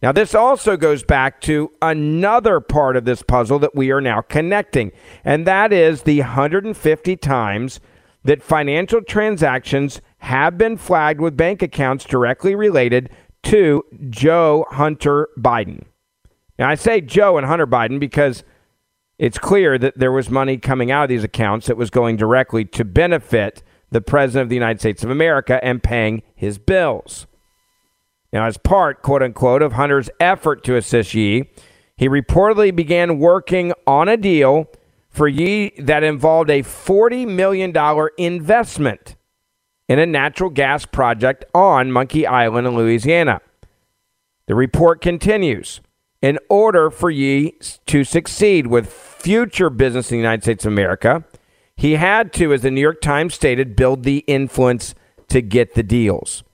Now, 0.02 0.10
this 0.10 0.34
also 0.34 0.76
goes 0.76 1.04
back 1.04 1.40
to 1.42 1.70
another 1.80 2.58
part 2.58 2.96
of 2.96 3.04
this 3.04 3.22
puzzle 3.22 3.60
that 3.60 3.76
we 3.76 3.92
are 3.92 4.00
now 4.00 4.20
connecting, 4.20 4.90
and 5.24 5.46
that 5.46 5.72
is 5.72 6.02
the 6.02 6.18
150 6.18 7.16
times 7.18 7.78
that 8.24 8.42
financial 8.42 9.00
transactions 9.00 10.00
have 10.18 10.58
been 10.58 10.76
flagged 10.76 11.20
with 11.20 11.36
bank 11.36 11.62
accounts 11.62 12.04
directly 12.04 12.56
related 12.56 13.10
to 13.44 13.84
Joe 14.10 14.66
Hunter 14.70 15.28
Biden. 15.38 15.84
Now, 16.58 16.68
I 16.68 16.74
say 16.74 17.00
Joe 17.00 17.38
and 17.38 17.46
Hunter 17.46 17.66
Biden 17.66 18.00
because 18.00 18.42
it's 19.22 19.38
clear 19.38 19.78
that 19.78 19.96
there 19.96 20.10
was 20.10 20.28
money 20.28 20.58
coming 20.58 20.90
out 20.90 21.04
of 21.04 21.08
these 21.08 21.22
accounts 21.22 21.68
that 21.68 21.76
was 21.76 21.90
going 21.90 22.16
directly 22.16 22.64
to 22.64 22.84
benefit 22.84 23.62
the 23.92 24.00
President 24.00 24.42
of 24.42 24.48
the 24.48 24.56
United 24.56 24.80
States 24.80 25.04
of 25.04 25.10
America 25.10 25.60
and 25.62 25.80
paying 25.80 26.24
his 26.34 26.58
bills. 26.58 27.28
Now, 28.32 28.46
as 28.46 28.56
part, 28.56 29.00
quote 29.00 29.22
unquote, 29.22 29.62
of 29.62 29.74
Hunter's 29.74 30.10
effort 30.18 30.64
to 30.64 30.74
assist 30.74 31.14
Yi, 31.14 31.48
he 31.96 32.08
reportedly 32.08 32.74
began 32.74 33.20
working 33.20 33.72
on 33.86 34.08
a 34.08 34.16
deal 34.16 34.68
for 35.08 35.28
Yi 35.28 35.70
that 35.78 36.02
involved 36.02 36.50
a 36.50 36.64
$40 36.64 37.28
million 37.28 37.72
investment 38.18 39.14
in 39.88 40.00
a 40.00 40.06
natural 40.06 40.50
gas 40.50 40.84
project 40.84 41.44
on 41.54 41.92
Monkey 41.92 42.26
Island 42.26 42.66
in 42.66 42.74
Louisiana. 42.74 43.40
The 44.48 44.56
report 44.56 45.00
continues. 45.00 45.80
In 46.22 46.38
order 46.48 46.88
for 46.88 47.10
ye 47.10 47.56
to 47.86 48.04
succeed 48.04 48.68
with 48.68 48.92
future 48.92 49.68
business 49.68 50.12
in 50.12 50.18
the 50.18 50.22
United 50.22 50.44
States 50.44 50.64
of 50.64 50.72
America, 50.72 51.24
he 51.76 51.96
had 51.96 52.32
to, 52.34 52.52
as 52.52 52.62
the 52.62 52.70
New 52.70 52.80
York 52.80 53.00
Times 53.00 53.34
stated, 53.34 53.74
build 53.74 54.04
the 54.04 54.18
influence 54.28 54.94
to 55.28 55.42
get 55.42 55.74
the 55.74 55.82
deals. 55.82 56.44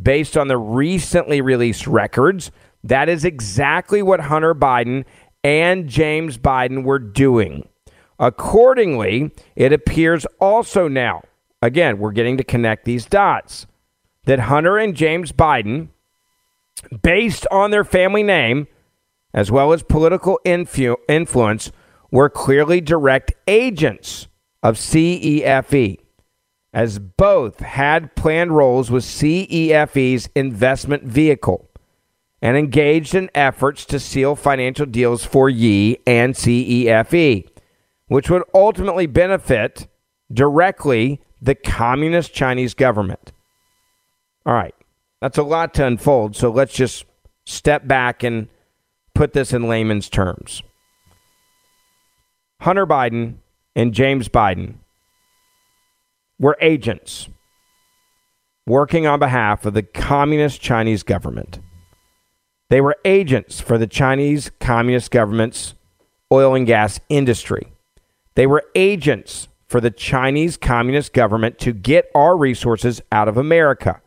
Based 0.00 0.36
on 0.36 0.46
the 0.46 0.56
recently 0.56 1.40
released 1.40 1.88
records, 1.88 2.52
that 2.84 3.08
is 3.08 3.24
exactly 3.24 4.00
what 4.00 4.20
Hunter 4.20 4.54
Biden 4.54 5.04
and 5.42 5.88
James 5.88 6.38
Biden 6.38 6.84
were 6.84 7.00
doing. 7.00 7.68
Accordingly, 8.20 9.32
it 9.56 9.72
appears 9.72 10.24
also 10.40 10.86
now, 10.86 11.22
again, 11.60 11.98
we're 11.98 12.12
getting 12.12 12.36
to 12.36 12.44
connect 12.44 12.84
these 12.84 13.06
dots, 13.06 13.66
that 14.24 14.38
Hunter 14.40 14.78
and 14.78 14.94
James 14.94 15.32
Biden, 15.32 15.88
based 17.02 17.46
on 17.50 17.72
their 17.72 17.84
family 17.84 18.22
name, 18.22 18.68
as 19.36 19.50
well 19.50 19.74
as 19.74 19.82
political 19.82 20.40
influ- 20.46 20.96
influence, 21.08 21.70
were 22.10 22.30
clearly 22.30 22.80
direct 22.80 23.32
agents 23.46 24.28
of 24.62 24.76
CEFC, 24.76 25.98
as 26.72 26.98
both 26.98 27.60
had 27.60 28.16
planned 28.16 28.56
roles 28.56 28.90
with 28.90 29.04
CEFC's 29.04 30.30
investment 30.34 31.04
vehicle 31.04 31.68
and 32.40 32.56
engaged 32.56 33.14
in 33.14 33.30
efforts 33.34 33.84
to 33.84 34.00
seal 34.00 34.34
financial 34.34 34.86
deals 34.86 35.24
for 35.24 35.50
Yi 35.50 35.98
and 36.06 36.34
CEFC, 36.34 37.46
which 38.08 38.30
would 38.30 38.42
ultimately 38.54 39.06
benefit 39.06 39.86
directly 40.32 41.20
the 41.42 41.54
communist 41.54 42.32
Chinese 42.32 42.72
government. 42.72 43.32
All 44.46 44.54
right, 44.54 44.74
that's 45.20 45.38
a 45.38 45.42
lot 45.42 45.74
to 45.74 45.86
unfold, 45.86 46.36
so 46.36 46.50
let's 46.50 46.72
just 46.72 47.04
step 47.44 47.86
back 47.86 48.22
and 48.22 48.48
put 49.16 49.32
this 49.32 49.52
in 49.52 49.66
layman's 49.66 50.08
terms. 50.08 50.62
Hunter 52.60 52.86
Biden 52.86 53.36
and 53.74 53.92
James 53.92 54.28
Biden 54.28 54.74
were 56.38 56.56
agents 56.60 57.28
working 58.66 59.06
on 59.06 59.18
behalf 59.18 59.64
of 59.64 59.74
the 59.74 59.82
communist 59.82 60.60
Chinese 60.60 61.02
government. 61.02 61.60
They 62.68 62.80
were 62.80 62.96
agents 63.04 63.60
for 63.60 63.78
the 63.78 63.86
Chinese 63.86 64.50
communist 64.60 65.10
government's 65.10 65.74
oil 66.32 66.54
and 66.54 66.66
gas 66.66 67.00
industry. 67.08 67.68
They 68.34 68.46
were 68.46 68.64
agents 68.74 69.48
for 69.66 69.80
the 69.80 69.90
Chinese 69.90 70.56
communist 70.56 71.12
government 71.12 71.58
to 71.60 71.72
get 71.72 72.10
our 72.14 72.36
resources 72.36 73.00
out 73.10 73.28
of 73.28 73.36
America. 73.36 74.02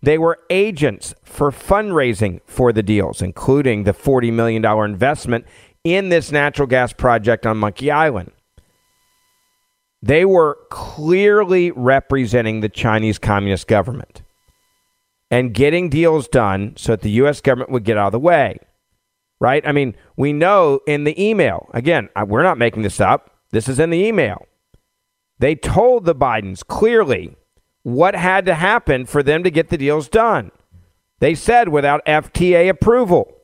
They 0.00 0.18
were 0.18 0.38
agents 0.48 1.14
for 1.24 1.50
fundraising 1.50 2.40
for 2.46 2.72
the 2.72 2.82
deals, 2.82 3.20
including 3.20 3.84
the 3.84 3.92
$40 3.92 4.32
million 4.32 4.64
investment 4.64 5.46
in 5.82 6.08
this 6.08 6.30
natural 6.30 6.68
gas 6.68 6.92
project 6.92 7.46
on 7.46 7.56
Monkey 7.56 7.90
Island. 7.90 8.32
They 10.00 10.24
were 10.24 10.58
clearly 10.70 11.72
representing 11.72 12.60
the 12.60 12.68
Chinese 12.68 13.18
Communist 13.18 13.66
government 13.66 14.22
and 15.30 15.52
getting 15.52 15.88
deals 15.90 16.28
done 16.28 16.74
so 16.76 16.92
that 16.92 17.02
the 17.02 17.10
U.S. 17.10 17.40
government 17.40 17.70
would 17.70 17.84
get 17.84 17.98
out 17.98 18.06
of 18.06 18.12
the 18.12 18.20
way. 18.20 18.58
Right? 19.40 19.66
I 19.66 19.72
mean, 19.72 19.94
we 20.16 20.32
know 20.32 20.80
in 20.86 21.04
the 21.04 21.20
email, 21.22 21.68
again, 21.72 22.08
we're 22.26 22.42
not 22.42 22.58
making 22.58 22.82
this 22.82 23.00
up, 23.00 23.30
this 23.50 23.68
is 23.68 23.78
in 23.78 23.90
the 23.90 24.04
email. 24.04 24.46
They 25.38 25.54
told 25.54 26.04
the 26.04 26.14
Bidens 26.14 26.66
clearly 26.66 27.36
what 27.94 28.14
had 28.14 28.44
to 28.44 28.54
happen 28.54 29.06
for 29.06 29.22
them 29.22 29.42
to 29.42 29.50
get 29.50 29.70
the 29.70 29.78
deals 29.78 30.08
done. 30.08 30.50
They 31.20 31.34
said 31.34 31.70
without 31.70 32.04
FTA 32.04 32.68
approval, 32.68 33.34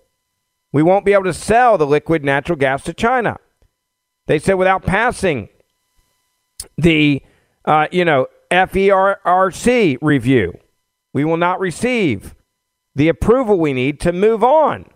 we 0.72 0.83
won't 0.83 1.07
be 1.07 1.14
able 1.14 1.24
to 1.24 1.33
sell 1.33 1.78
the 1.78 1.87
liquid 1.87 2.24
natural 2.24 2.57
gas 2.57 2.85
to 2.85 2.92
China. 2.92 3.38
They 4.26 4.38
said 4.38 4.54
without 4.54 4.85
passing 4.85 5.48
the, 6.76 7.22
uh, 7.64 7.87
you 7.90 8.04
know, 8.04 8.26
FERC 8.50 9.98
review, 10.02 10.54
we 11.12 11.24
will 11.24 11.37
not 11.37 11.59
receive 11.59 12.35
the 12.94 13.09
approval 13.09 13.59
we 13.59 13.72
need 13.72 13.98
to 14.00 14.12
move 14.12 14.44
on. 14.44 14.87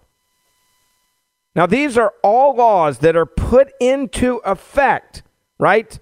Now, 1.54 1.66
these 1.66 1.96
are 1.96 2.12
all 2.22 2.54
laws 2.54 2.98
that 2.98 3.16
are 3.16 3.26
put 3.26 3.72
into 3.80 4.36
effect, 4.44 5.22
right? 5.58 5.98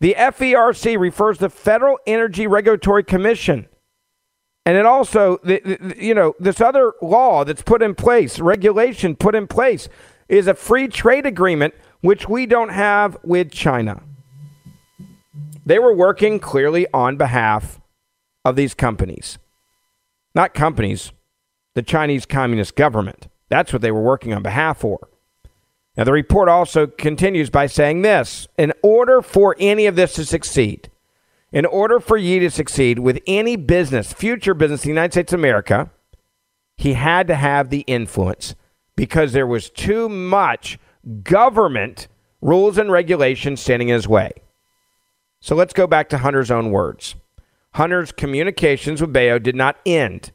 The 0.00 0.14
FERC 0.18 0.98
refers 0.98 1.38
to 1.38 1.50
Federal 1.50 1.98
Energy 2.06 2.46
Regulatory 2.46 3.04
Commission. 3.04 3.66
And 4.64 4.76
it 4.76 4.86
also, 4.86 5.38
the, 5.44 5.60
the, 5.60 5.94
you 5.98 6.14
know, 6.14 6.34
this 6.38 6.60
other 6.60 6.92
law 7.02 7.44
that's 7.44 7.62
put 7.62 7.82
in 7.82 7.94
place, 7.94 8.38
regulation 8.38 9.16
put 9.16 9.34
in 9.34 9.46
place, 9.46 9.88
is 10.28 10.46
a 10.46 10.54
free 10.54 10.88
trade 10.88 11.26
agreement, 11.26 11.74
which 12.00 12.28
we 12.28 12.46
don't 12.46 12.70
have 12.70 13.18
with 13.22 13.50
China. 13.50 14.02
They 15.66 15.78
were 15.78 15.94
working 15.94 16.40
clearly 16.40 16.86
on 16.94 17.16
behalf 17.16 17.80
of 18.44 18.56
these 18.56 18.74
companies. 18.74 19.38
Not 20.34 20.54
companies, 20.54 21.12
the 21.74 21.82
Chinese 21.82 22.24
Communist 22.24 22.74
government. 22.74 23.28
That's 23.48 23.72
what 23.72 23.82
they 23.82 23.90
were 23.90 24.02
working 24.02 24.32
on 24.32 24.42
behalf 24.42 24.78
for. 24.78 25.09
Now, 25.96 26.04
the 26.04 26.12
report 26.12 26.48
also 26.48 26.86
continues 26.86 27.50
by 27.50 27.66
saying 27.66 28.02
this 28.02 28.48
in 28.56 28.72
order 28.82 29.22
for 29.22 29.56
any 29.58 29.86
of 29.86 29.96
this 29.96 30.14
to 30.14 30.24
succeed, 30.24 30.90
in 31.52 31.66
order 31.66 31.98
for 31.98 32.16
Yi 32.16 32.38
to 32.40 32.50
succeed 32.50 33.00
with 33.00 33.20
any 33.26 33.56
business, 33.56 34.12
future 34.12 34.54
business 34.54 34.84
in 34.84 34.90
the 34.90 34.94
United 34.94 35.12
States 35.12 35.32
of 35.32 35.40
America, 35.40 35.90
he 36.76 36.94
had 36.94 37.26
to 37.26 37.34
have 37.34 37.70
the 37.70 37.80
influence 37.80 38.54
because 38.96 39.32
there 39.32 39.46
was 39.46 39.68
too 39.68 40.08
much 40.08 40.78
government 41.22 42.06
rules 42.40 42.78
and 42.78 42.90
regulations 42.90 43.60
standing 43.60 43.88
in 43.88 43.94
his 43.94 44.08
way. 44.08 44.32
So 45.40 45.54
let's 45.54 45.72
go 45.72 45.86
back 45.86 46.08
to 46.10 46.18
Hunter's 46.18 46.50
own 46.50 46.70
words. 46.70 47.16
Hunter's 47.74 48.12
communications 48.12 49.00
with 49.00 49.12
Bayo 49.12 49.38
did 49.38 49.56
not 49.56 49.76
end 49.84 50.32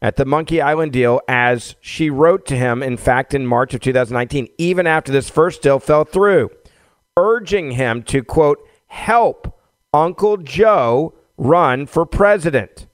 at 0.00 0.16
the 0.16 0.24
Monkey 0.24 0.60
Island 0.60 0.92
deal 0.92 1.20
as 1.28 1.74
she 1.80 2.10
wrote 2.10 2.46
to 2.46 2.56
him, 2.56 2.82
in 2.82 2.96
fact, 2.96 3.34
in 3.34 3.46
March 3.46 3.74
of 3.74 3.80
2019, 3.80 4.48
even 4.58 4.86
after 4.86 5.10
this 5.10 5.28
first 5.28 5.62
deal 5.62 5.78
fell 5.78 6.04
through, 6.04 6.50
urging 7.16 7.72
him 7.72 8.02
to, 8.04 8.22
quote, 8.22 8.58
help 8.86 9.60
Uncle 9.92 10.36
Joe 10.36 11.14
run 11.36 11.86
for 11.86 12.06
president. 12.06 12.86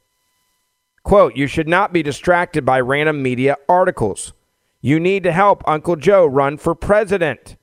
Quote, 1.03 1.37
you 1.37 1.47
should 1.47 1.69
not 1.69 1.93
be 1.93 2.03
distracted 2.03 2.64
by 2.64 2.81
random 2.81 3.23
media 3.23 3.57
articles. 3.69 4.33
You 4.81 4.99
need 4.99 5.23
to 5.25 5.33
help 5.33 5.62
Uncle 5.67 5.97
Joe 5.97 6.25
run 6.25 6.57
for 6.57 6.75
president. 6.75 7.57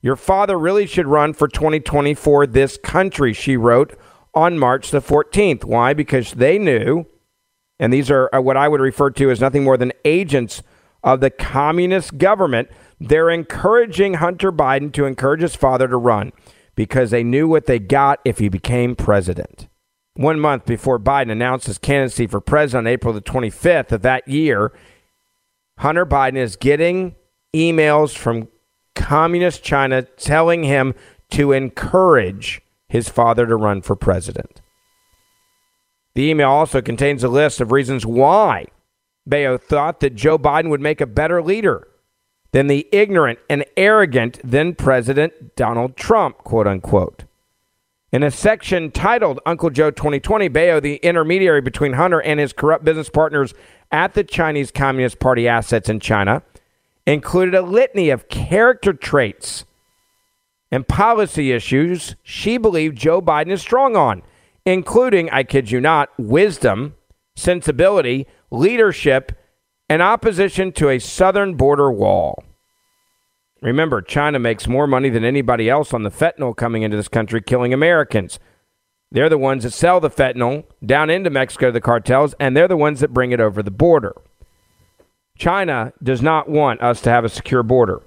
Your 0.00 0.16
father 0.16 0.58
really 0.58 0.86
should 0.86 1.06
run 1.06 1.32
for 1.32 1.48
2024 1.48 2.48
this 2.48 2.76
country, 2.76 3.32
she 3.32 3.56
wrote 3.56 3.98
on 4.34 4.58
March 4.58 4.90
the 4.90 5.00
14th. 5.00 5.64
Why? 5.64 5.94
Because 5.94 6.32
they 6.32 6.58
knew, 6.58 7.06
and 7.84 7.92
these 7.92 8.10
are 8.10 8.34
uh, 8.34 8.40
what 8.40 8.56
I 8.56 8.66
would 8.66 8.80
refer 8.80 9.10
to 9.10 9.30
as 9.30 9.42
nothing 9.42 9.62
more 9.62 9.76
than 9.76 9.92
agents 10.06 10.62
of 11.02 11.20
the 11.20 11.28
communist 11.28 12.16
government. 12.16 12.70
They're 12.98 13.28
encouraging 13.28 14.14
Hunter 14.14 14.50
Biden 14.50 14.90
to 14.94 15.04
encourage 15.04 15.42
his 15.42 15.54
father 15.54 15.86
to 15.88 15.98
run 15.98 16.32
because 16.76 17.10
they 17.10 17.22
knew 17.22 17.46
what 17.46 17.66
they 17.66 17.78
got 17.78 18.20
if 18.24 18.38
he 18.38 18.48
became 18.48 18.96
president. 18.96 19.68
One 20.14 20.40
month 20.40 20.64
before 20.64 20.98
Biden 20.98 21.30
announced 21.30 21.66
his 21.66 21.76
candidacy 21.76 22.26
for 22.26 22.40
president 22.40 22.86
on 22.86 22.90
April 22.90 23.12
the 23.12 23.20
25th 23.20 23.92
of 23.92 24.00
that 24.00 24.26
year, 24.26 24.72
Hunter 25.80 26.06
Biden 26.06 26.38
is 26.38 26.56
getting 26.56 27.16
emails 27.54 28.16
from 28.16 28.48
communist 28.94 29.62
China 29.62 30.00
telling 30.00 30.62
him 30.62 30.94
to 31.32 31.52
encourage 31.52 32.62
his 32.88 33.10
father 33.10 33.44
to 33.44 33.56
run 33.56 33.82
for 33.82 33.94
president. 33.94 34.62
The 36.14 36.22
email 36.22 36.50
also 36.50 36.80
contains 36.80 37.24
a 37.24 37.28
list 37.28 37.60
of 37.60 37.72
reasons 37.72 38.06
why 38.06 38.66
Bayo 39.26 39.58
thought 39.58 40.00
that 40.00 40.14
Joe 40.14 40.38
Biden 40.38 40.70
would 40.70 40.80
make 40.80 41.00
a 41.00 41.06
better 41.06 41.42
leader 41.42 41.88
than 42.52 42.68
the 42.68 42.86
ignorant 42.92 43.40
and 43.50 43.64
arrogant 43.76 44.40
then 44.44 44.74
President 44.74 45.56
Donald 45.56 45.96
Trump, 45.96 46.38
quote 46.38 46.68
unquote. 46.68 47.24
In 48.12 48.22
a 48.22 48.30
section 48.30 48.92
titled 48.92 49.40
Uncle 49.44 49.70
Joe 49.70 49.90
2020, 49.90 50.46
Bayo, 50.46 50.78
the 50.78 50.96
intermediary 50.96 51.60
between 51.60 51.94
Hunter 51.94 52.22
and 52.22 52.38
his 52.38 52.52
corrupt 52.52 52.84
business 52.84 53.08
partners 53.08 53.54
at 53.90 54.14
the 54.14 54.22
Chinese 54.22 54.70
Communist 54.70 55.18
Party 55.18 55.48
assets 55.48 55.88
in 55.88 55.98
China, 55.98 56.44
included 57.08 57.56
a 57.56 57.62
litany 57.62 58.10
of 58.10 58.28
character 58.28 58.92
traits 58.92 59.64
and 60.70 60.86
policy 60.86 61.50
issues 61.50 62.14
she 62.22 62.56
believed 62.56 62.96
Joe 62.96 63.20
Biden 63.20 63.50
is 63.50 63.60
strong 63.60 63.96
on, 63.96 64.22
including, 64.66 65.30
I 65.30 65.42
kid 65.42 65.70
you 65.70 65.80
not, 65.80 66.10
wisdom, 66.18 66.94
sensibility, 67.36 68.26
leadership, 68.50 69.32
and 69.88 70.00
opposition 70.00 70.72
to 70.72 70.88
a 70.88 70.98
southern 70.98 71.54
border 71.54 71.90
wall. 71.90 72.42
Remember, 73.60 74.02
China 74.02 74.38
makes 74.38 74.68
more 74.68 74.86
money 74.86 75.08
than 75.08 75.24
anybody 75.24 75.70
else 75.70 75.94
on 75.94 76.02
the 76.02 76.10
fentanyl 76.10 76.56
coming 76.56 76.82
into 76.82 76.96
this 76.96 77.08
country, 77.08 77.40
killing 77.40 77.72
Americans. 77.72 78.38
They're 79.10 79.28
the 79.28 79.38
ones 79.38 79.64
that 79.64 79.70
sell 79.70 80.00
the 80.00 80.10
fentanyl 80.10 80.64
down 80.84 81.08
into 81.08 81.30
Mexico 81.30 81.66
to 81.66 81.72
the 81.72 81.80
cartels, 81.80 82.34
and 82.38 82.56
they're 82.56 82.68
the 82.68 82.76
ones 82.76 83.00
that 83.00 83.14
bring 83.14 83.32
it 83.32 83.40
over 83.40 83.62
the 83.62 83.70
border. 83.70 84.14
China 85.38 85.92
does 86.02 86.20
not 86.20 86.48
want 86.48 86.82
us 86.82 87.00
to 87.02 87.10
have 87.10 87.24
a 87.24 87.28
secure 87.28 87.62
border. 87.62 88.02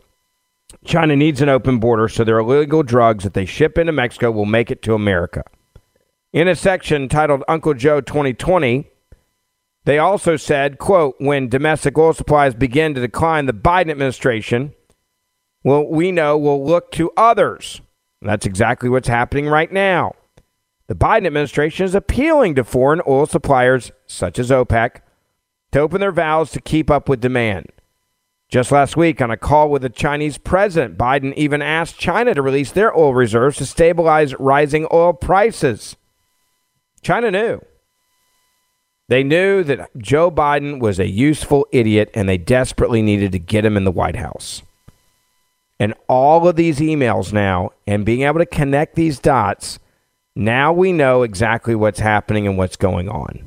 China 0.86 1.16
needs 1.16 1.42
an 1.42 1.50
open 1.50 1.80
border 1.80 2.08
so 2.08 2.24
their 2.24 2.40
illegal 2.40 2.84
drugs 2.84 3.24
that 3.24 3.34
they 3.34 3.46
ship 3.46 3.78
into 3.78 3.92
Mexico 3.92 4.32
will 4.32 4.46
make 4.46 4.70
it 4.70 4.82
to 4.84 4.94
America. 4.94 5.44
In 6.34 6.50
a 6.50 6.56
section 6.56 7.08
titled 7.08 7.44
Uncle 7.48 7.74
Joe 7.74 8.02
2020, 8.02 8.90
they 9.86 9.98
also 9.98 10.36
said, 10.36 10.78
quote, 10.78 11.16
when 11.20 11.48
domestic 11.48 11.98
oil 11.98 12.12
supplies 12.12 12.54
begin 12.54 12.94
to 12.94 13.02
decline, 13.02 13.46
the 13.46 13.54
Biden 13.54 13.90
administration, 13.90 14.74
well, 15.64 15.88
we 15.88 16.12
know 16.12 16.38
will 16.38 16.66
look 16.66 16.92
to 16.92 17.12
others. 17.16 17.82
that's 18.22 18.46
exactly 18.46 18.90
what's 18.90 19.08
happening 19.08 19.48
right 19.48 19.72
now. 19.72 20.14
The 20.88 20.96
Biden 20.96 21.28
administration 21.28 21.86
is 21.86 21.96
appealing 21.96 22.56
to 22.56 22.66
foreign 22.66 23.02
oil 23.08 23.26
suppliers 23.26 23.92
such 24.06 24.38
as 24.38 24.52
OPEC 24.52 25.02
to 25.72 25.80
open 25.80 26.02
their 26.02 26.12
valves 26.12 26.52
to 26.52 26.62
keep 26.62 26.92
up 26.92 27.08
with 27.08 27.22
demand. 27.22 27.72
Just 28.50 28.72
last 28.72 28.98
week, 28.98 29.22
on 29.22 29.32
a 29.32 29.38
call 29.38 29.70
with 29.70 29.82
the 29.82 29.90
Chinese 29.90 30.38
president, 30.38 30.98
Biden 30.98 31.34
even 31.36 31.62
asked 31.62 31.98
China 31.98 32.34
to 32.34 32.42
release 32.42 32.72
their 32.72 32.98
oil 32.98 33.14
reserves 33.14 33.58
to 33.58 33.66
stabilize 33.66 34.38
rising 34.40 34.88
oil 34.92 35.14
prices. 35.14 35.96
China 37.02 37.32
knew. 37.32 37.62
They 39.10 39.24
knew 39.24 39.64
that 39.64 39.90
Joe 39.98 40.30
Biden 40.30 40.80
was 40.80 41.00
a 41.00 41.08
useful 41.08 41.66
idiot 41.72 42.10
and 42.14 42.28
they 42.28 42.38
desperately 42.38 43.02
needed 43.02 43.32
to 43.32 43.40
get 43.40 43.64
him 43.64 43.78
in 43.78 43.86
the 43.86 43.92
White 43.92 44.18
House. 44.18 44.64
And 45.80 45.94
all 46.10 46.48
of 46.48 46.56
these 46.56 46.80
emails 46.80 47.32
now 47.32 47.72
and 47.86 48.06
being 48.06 48.24
able 48.24 48.40
to 48.40 48.46
connect 48.46 48.96
these 48.96 49.20
dots, 49.20 49.80
now 50.36 50.74
we 50.74 50.92
know 50.92 51.24
exactly 51.24 51.76
what's 51.76 52.00
happening 52.00 52.48
and 52.48 52.58
what's 52.58 52.76
going 52.76 53.08
on. 53.10 53.47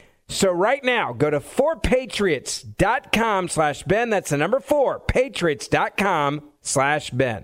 So 0.31 0.51
right 0.51 0.83
now, 0.83 1.13
go 1.13 1.29
to 1.29 1.39
4patriots.com 1.41 3.49
slash 3.49 3.83
Ben. 3.83 4.09
That's 4.09 4.29
the 4.29 4.37
number 4.37 4.61
4, 4.61 5.01
patriots.com 5.01 6.49
slash 6.61 7.09
Ben. 7.09 7.43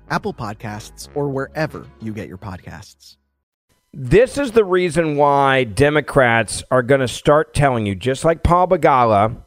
Apple 0.11 0.33
Podcasts, 0.33 1.07
or 1.15 1.29
wherever 1.29 1.87
you 2.01 2.13
get 2.13 2.27
your 2.27 2.37
podcasts. 2.37 3.15
This 3.93 4.37
is 4.37 4.51
the 4.51 4.63
reason 4.65 5.15
why 5.15 5.63
Democrats 5.63 6.63
are 6.69 6.83
going 6.83 7.01
to 7.01 7.07
start 7.07 7.53
telling 7.53 7.85
you, 7.85 7.95
just 7.95 8.23
like 8.23 8.43
Paul 8.43 8.67
Begala, 8.67 9.37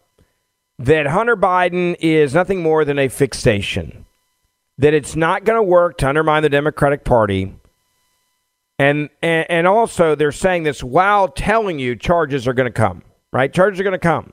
that 0.79 1.07
Hunter 1.07 1.37
Biden 1.37 1.97
is 2.01 2.35
nothing 2.35 2.63
more 2.63 2.85
than 2.85 2.99
a 2.99 3.09
fixation, 3.09 4.07
that 4.79 4.93
it's 4.93 5.15
not 5.15 5.45
going 5.45 5.57
to 5.59 5.63
work 5.63 5.99
to 5.99 6.09
undermine 6.09 6.43
the 6.43 6.49
Democratic 6.49 7.05
Party. 7.05 7.55
And, 8.79 9.09
and, 9.23 9.47
and 9.51 9.67
also, 9.67 10.15
they're 10.15 10.33
saying 10.33 10.65
this 10.65 10.83
while 10.83 11.29
telling 11.29 11.79
you 11.79 11.95
charges 11.95 12.49
are 12.49 12.55
going 12.55 12.71
to 12.71 12.73
come, 12.73 13.03
right? 13.33 13.53
Charges 13.53 13.81
are 13.81 13.85
going 13.85 13.93
to 13.93 13.99
come, 13.99 14.33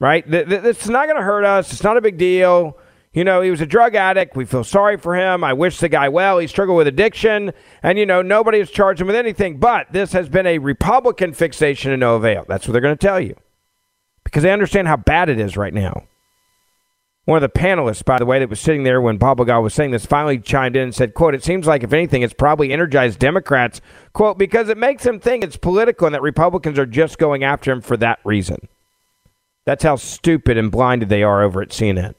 right? 0.00 0.28
Th- 0.30 0.46
th- 0.48 0.64
It's 0.64 0.88
not 0.88 1.06
going 1.06 1.16
to 1.16 1.22
hurt 1.22 1.44
us. 1.44 1.72
It's 1.72 1.82
not 1.82 1.96
a 1.96 2.00
big 2.02 2.18
deal. 2.18 2.76
You 3.16 3.24
know, 3.24 3.40
he 3.40 3.50
was 3.50 3.62
a 3.62 3.66
drug 3.66 3.94
addict. 3.94 4.36
We 4.36 4.44
feel 4.44 4.62
sorry 4.62 4.98
for 4.98 5.16
him. 5.16 5.42
I 5.42 5.54
wish 5.54 5.78
the 5.78 5.88
guy 5.88 6.10
well. 6.10 6.38
He 6.38 6.46
struggled 6.46 6.76
with 6.76 6.86
addiction. 6.86 7.54
And, 7.82 7.98
you 7.98 8.04
know, 8.04 8.20
nobody 8.20 8.58
has 8.58 8.70
charged 8.70 9.00
him 9.00 9.06
with 9.06 9.16
anything. 9.16 9.56
But 9.56 9.90
this 9.90 10.12
has 10.12 10.28
been 10.28 10.46
a 10.46 10.58
Republican 10.58 11.32
fixation 11.32 11.92
to 11.92 11.96
no 11.96 12.16
avail. 12.16 12.44
That's 12.46 12.68
what 12.68 12.72
they're 12.72 12.82
going 12.82 12.96
to 12.96 13.06
tell 13.06 13.18
you 13.18 13.34
because 14.22 14.42
they 14.42 14.52
understand 14.52 14.86
how 14.86 14.98
bad 14.98 15.30
it 15.30 15.40
is 15.40 15.56
right 15.56 15.72
now. 15.72 16.02
One 17.24 17.42
of 17.42 17.50
the 17.50 17.58
panelists, 17.58 18.04
by 18.04 18.18
the 18.18 18.26
way, 18.26 18.38
that 18.38 18.50
was 18.50 18.60
sitting 18.60 18.82
there 18.82 19.00
when 19.00 19.16
Bob 19.16 19.38
Begala 19.38 19.62
was 19.62 19.72
saying 19.72 19.92
this, 19.92 20.04
finally 20.04 20.38
chimed 20.38 20.76
in 20.76 20.82
and 20.82 20.94
said, 20.94 21.14
quote, 21.14 21.34
it 21.34 21.42
seems 21.42 21.66
like, 21.66 21.82
if 21.82 21.94
anything, 21.94 22.20
it's 22.20 22.34
probably 22.34 22.70
energized 22.70 23.18
Democrats, 23.18 23.80
quote, 24.12 24.36
because 24.36 24.68
it 24.68 24.76
makes 24.76 25.04
them 25.04 25.20
think 25.20 25.42
it's 25.42 25.56
political 25.56 26.06
and 26.06 26.14
that 26.14 26.20
Republicans 26.20 26.78
are 26.78 26.84
just 26.84 27.16
going 27.16 27.44
after 27.44 27.72
him 27.72 27.80
for 27.80 27.96
that 27.96 28.18
reason. 28.24 28.68
That's 29.64 29.84
how 29.84 29.96
stupid 29.96 30.58
and 30.58 30.70
blinded 30.70 31.08
they 31.08 31.22
are 31.22 31.42
over 31.42 31.62
at 31.62 31.70
CNN. 31.70 32.14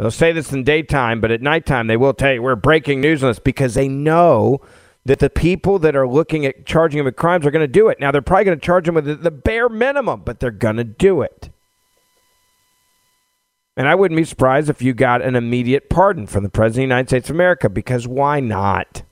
They'll 0.00 0.10
say 0.10 0.32
this 0.32 0.50
in 0.50 0.64
daytime, 0.64 1.20
but 1.20 1.30
at 1.30 1.42
nighttime 1.42 1.86
they 1.86 1.98
will 1.98 2.14
tell 2.14 2.32
you 2.32 2.40
we're 2.40 2.56
breaking 2.56 3.02
news 3.02 3.22
on 3.22 3.28
this 3.28 3.38
because 3.38 3.74
they 3.74 3.86
know 3.86 4.62
that 5.04 5.18
the 5.18 5.28
people 5.28 5.78
that 5.80 5.94
are 5.94 6.08
looking 6.08 6.46
at 6.46 6.64
charging 6.64 7.00
him 7.00 7.04
with 7.04 7.16
crimes 7.16 7.44
are 7.44 7.50
going 7.50 7.66
to 7.66 7.68
do 7.70 7.88
it. 7.88 8.00
Now 8.00 8.10
they're 8.10 8.22
probably 8.22 8.46
going 8.46 8.58
to 8.58 8.64
charge 8.64 8.88
him 8.88 8.94
with 8.94 9.22
the, 9.22 9.30
bare 9.30 9.68
minimum, 9.68 10.22
but 10.24 10.40
they're 10.40 10.50
going 10.50 10.76
to 10.76 10.84
do 10.84 11.20
it. 11.20 11.50
And 13.76 13.86
I 13.86 13.94
wouldn't 13.94 14.16
be 14.16 14.24
surprised 14.24 14.70
if 14.70 14.80
you 14.80 14.94
got 14.94 15.20
an 15.20 15.36
immediate 15.36 15.90
pardon 15.90 16.26
from 16.26 16.44
the 16.44 16.48
President 16.48 16.84
of 16.84 16.88
the 16.88 16.94
United 16.94 17.08
States 17.10 17.28
of 17.28 17.36
America 17.36 17.68
because 17.68 18.08
why 18.08 18.40
not? 18.40 19.02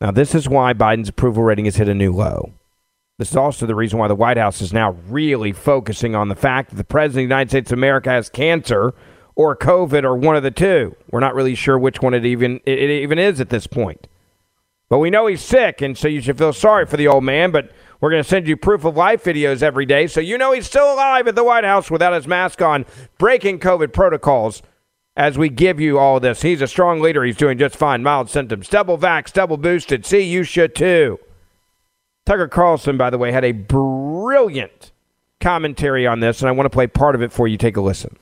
Now, 0.00 0.12
this 0.12 0.32
is 0.32 0.48
why 0.48 0.74
Biden's 0.74 1.08
approval 1.08 1.42
rating 1.42 1.64
has 1.64 1.74
hit 1.74 1.88
a 1.88 1.94
new 1.94 2.12
low. 2.12 2.52
This 3.16 3.30
is 3.30 3.36
also 3.36 3.64
the 3.66 3.76
reason 3.76 4.00
why 4.00 4.08
the 4.08 4.16
White 4.16 4.38
House 4.38 4.60
is 4.60 4.72
now 4.72 4.96
really 5.08 5.52
focusing 5.52 6.16
on 6.16 6.28
the 6.28 6.34
fact 6.34 6.70
that 6.70 6.76
the 6.76 6.84
President 6.84 7.24
of 7.24 7.28
the 7.28 7.34
United 7.34 7.50
States 7.50 7.70
of 7.70 7.78
America 7.78 8.10
has 8.10 8.28
cancer 8.28 8.92
or 9.36 9.56
COVID 9.56 10.02
or 10.02 10.16
one 10.16 10.34
of 10.34 10.42
the 10.42 10.50
two. 10.50 10.96
We're 11.10 11.20
not 11.20 11.34
really 11.36 11.54
sure 11.54 11.78
which 11.78 12.02
one 12.02 12.12
it 12.12 12.24
even 12.24 12.60
it, 12.66 12.90
even 12.90 13.20
is 13.20 13.40
at 13.40 13.50
this 13.50 13.68
point. 13.68 14.08
But 14.88 14.98
we 14.98 15.10
know 15.10 15.26
he's 15.28 15.40
sick, 15.40 15.80
and 15.80 15.96
so 15.96 16.08
you 16.08 16.20
should 16.20 16.38
feel 16.38 16.52
sorry 16.52 16.86
for 16.86 16.96
the 16.96 17.06
old 17.06 17.22
man. 17.22 17.52
But 17.52 17.70
we're 18.00 18.10
going 18.10 18.22
to 18.22 18.28
send 18.28 18.48
you 18.48 18.56
proof 18.56 18.84
of 18.84 18.96
life 18.96 19.24
videos 19.24 19.62
every 19.62 19.86
day, 19.86 20.08
so 20.08 20.20
you 20.20 20.36
know 20.36 20.52
he's 20.52 20.66
still 20.66 20.92
alive 20.92 21.28
at 21.28 21.36
the 21.36 21.44
White 21.44 21.64
House 21.64 21.92
without 21.92 22.12
his 22.12 22.26
mask 22.26 22.60
on, 22.62 22.84
breaking 23.16 23.60
COVID 23.60 23.92
protocols. 23.92 24.60
As 25.16 25.38
we 25.38 25.48
give 25.48 25.78
you 25.78 26.00
all 26.00 26.18
this, 26.18 26.42
he's 26.42 26.60
a 26.60 26.66
strong 26.66 27.00
leader. 27.00 27.22
He's 27.22 27.36
doing 27.36 27.58
just 27.58 27.76
fine. 27.76 28.02
Mild 28.02 28.28
symptoms, 28.28 28.68
double 28.68 28.98
vax, 28.98 29.32
double 29.32 29.56
boosted. 29.56 30.04
See, 30.04 30.22
you 30.22 30.42
should 30.42 30.74
too. 30.74 31.20
Tucker 32.26 32.48
Carlson, 32.48 32.96
by 32.96 33.10
the 33.10 33.18
way, 33.18 33.32
had 33.32 33.44
a 33.44 33.52
brilliant 33.52 34.92
commentary 35.40 36.06
on 36.06 36.20
this, 36.20 36.40
and 36.40 36.48
I 36.48 36.52
want 36.52 36.64
to 36.64 36.70
play 36.70 36.86
part 36.86 37.14
of 37.14 37.20
it 37.20 37.30
for 37.30 37.46
you. 37.46 37.58
Take 37.58 37.76
a 37.76 37.82
listen. 37.82 38.16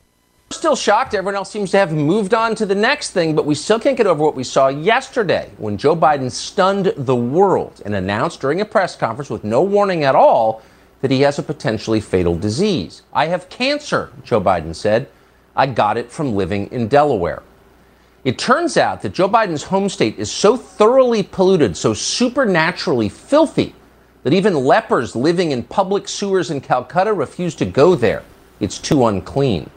Still 0.51 0.75
shocked. 0.75 1.15
Everyone 1.15 1.37
else 1.37 1.51
seems 1.51 1.71
to 1.71 1.79
have 1.79 1.93
moved 1.93 2.35
on 2.35 2.57
to 2.57 2.67
the 2.67 2.75
next 2.75 3.11
thing, 3.11 3.37
but 3.37 3.47
we 3.47 3.55
still 3.55 3.79
can't 3.79 3.97
get 3.97 4.09
over 4.09 4.23
what 4.23 4.35
we 4.35 4.43
saw 4.43 4.67
yesterday 4.67 5.51
when 5.57 5.79
Joe 5.79 5.95
Biden 5.95 6.31
stunned 6.31 6.93
the 6.97 7.15
world 7.15 7.81
and 7.85 7.95
announced 7.95 8.41
during 8.41 8.61
a 8.61 8.65
press 8.65 8.97
conference 8.97 9.31
with 9.31 9.45
no 9.45 9.63
warning 9.63 10.03
at 10.03 10.17
all 10.17 10.63
that 11.01 11.13
he 11.13 11.21
has 11.21 11.39
a 11.39 11.43
potentially 11.43 12.01
fatal 12.01 12.37
disease. 12.37 13.03
I 13.13 13.27
have 13.27 13.49
cancer, 13.49 14.11
Joe 14.25 14.41
Biden 14.41 14.75
said. 14.75 15.09
I 15.55 15.67
got 15.67 15.97
it 15.97 16.11
from 16.11 16.35
living 16.35 16.67
in 16.73 16.89
Delaware. 16.89 17.43
It 18.25 18.39
turns 18.39 18.77
out 18.77 19.03
that 19.03 19.13
Joe 19.13 19.29
Biden's 19.29 19.65
home 19.65 19.89
state 19.89 20.19
is 20.19 20.31
so 20.31 20.57
thoroughly 20.57 21.23
polluted, 21.23 21.77
so 21.77 21.95
supernaturally 21.95 23.09
filthy, 23.09 23.75
that 24.23 24.33
even 24.33 24.55
lepers 24.55 25.17
living 25.17 25.51
in 25.51 25.63
public 25.65 26.09
sewers 26.09 26.51
in 26.51 26.61
Calcutta 26.61 27.13
refuse 27.13 27.55
to 27.57 27.65
go 27.65 27.95
there. 27.95 28.23
It's 28.61 28.79
too 28.79 29.07
unclean. 29.07 29.69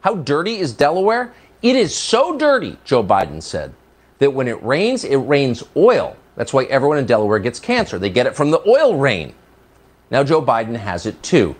How 0.00 0.16
dirty 0.16 0.58
is 0.58 0.72
Delaware? 0.72 1.32
It 1.62 1.76
is 1.76 1.96
so 1.96 2.36
dirty, 2.36 2.76
Joe 2.84 3.02
Biden 3.02 3.42
said, 3.42 3.72
that 4.18 4.32
when 4.32 4.48
it 4.48 4.62
rains, 4.62 5.04
it 5.04 5.16
rains 5.16 5.62
oil. 5.76 6.16
That's 6.36 6.52
why 6.52 6.64
everyone 6.64 6.98
in 6.98 7.06
Delaware 7.06 7.38
gets 7.38 7.60
cancer. 7.60 7.98
They 7.98 8.10
get 8.10 8.26
it 8.26 8.36
from 8.36 8.50
the 8.50 8.66
oil 8.68 8.98
rain. 8.98 9.34
Now 10.10 10.24
Joe 10.24 10.42
Biden 10.42 10.76
has 10.76 11.06
it 11.06 11.22
too. 11.22 11.54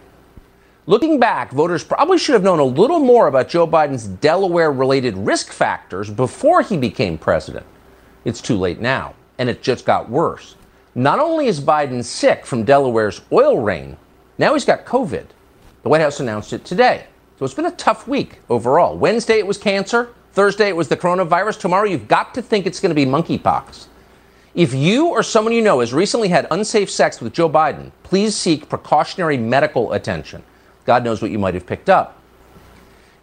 Looking 0.87 1.19
back, 1.19 1.51
voters 1.53 1.83
probably 1.83 2.19
should 2.19 2.35
have 2.35 2.43
known 2.43 2.59
a 2.59 2.65
little 2.65 3.01
more 3.01 3.29
about 3.29 3.49
Joe 3.49 3.67
Biden's 3.67 4.07
Delaware 4.07 4.71
related 4.71 5.17
risk 5.17 5.51
factors 5.51 6.11
before 6.11 6.61
he 6.61 6.77
became 6.77 7.17
president. 7.17 7.65
It's 8.27 8.43
too 8.43 8.57
late 8.57 8.81
now, 8.81 9.15
and 9.39 9.49
it 9.49 9.63
just 9.63 9.87
got 9.87 10.11
worse. 10.11 10.57
Not 10.95 11.19
only 11.19 11.47
is 11.47 11.61
Biden 11.61 12.05
sick 12.05 12.47
from 12.47 12.65
Delaware's 12.65 13.21
oil 13.33 13.59
rain, 13.59 13.97
now 14.39 14.55
he's 14.55 14.65
got 14.65 14.85
COVID. 14.85 15.27
The 15.83 15.89
White 15.89 16.01
House 16.01 16.21
announced 16.21 16.53
it 16.53 16.65
today. 16.65 17.07
So 17.39 17.45
it's 17.45 17.55
been 17.55 17.67
a 17.67 17.73
tough 17.73 18.07
week 18.07 18.39
overall. 18.49 18.97
Wednesday 18.97 19.39
it 19.39 19.47
was 19.47 19.59
cancer, 19.59 20.11
Thursday 20.33 20.69
it 20.69 20.77
was 20.77 20.89
the 20.89 20.97
coronavirus. 20.97 21.59
Tomorrow 21.59 21.85
you've 21.87 22.07
got 22.07 22.33
to 22.35 22.43
think 22.43 22.67
it's 22.67 22.81
going 22.81 22.91
to 22.91 22.95
be 22.95 23.07
monkeypox. 23.07 23.87
If 24.55 24.73
you 24.73 25.09
or 25.09 25.25
someone 25.25 25.53
you 25.53 25.63
know 25.63 25.81
has 25.81 25.93
recently 25.93 26.29
had 26.29 26.47
unsafe 26.53 26.89
sex 26.89 27.21
with 27.21 27.33
Joe 27.33 27.51
Biden, 27.51 27.91
please 28.05 28.37
seek 28.37 28.69
precautionary 28.69 29.37
medical 29.37 29.93
attention. 29.93 30.45
God 30.85 31.03
knows 31.03 31.21
what 31.21 31.33
you 31.33 31.41
might 31.41 31.55
have 31.55 31.67
picked 31.67 31.91
up. 31.91 32.21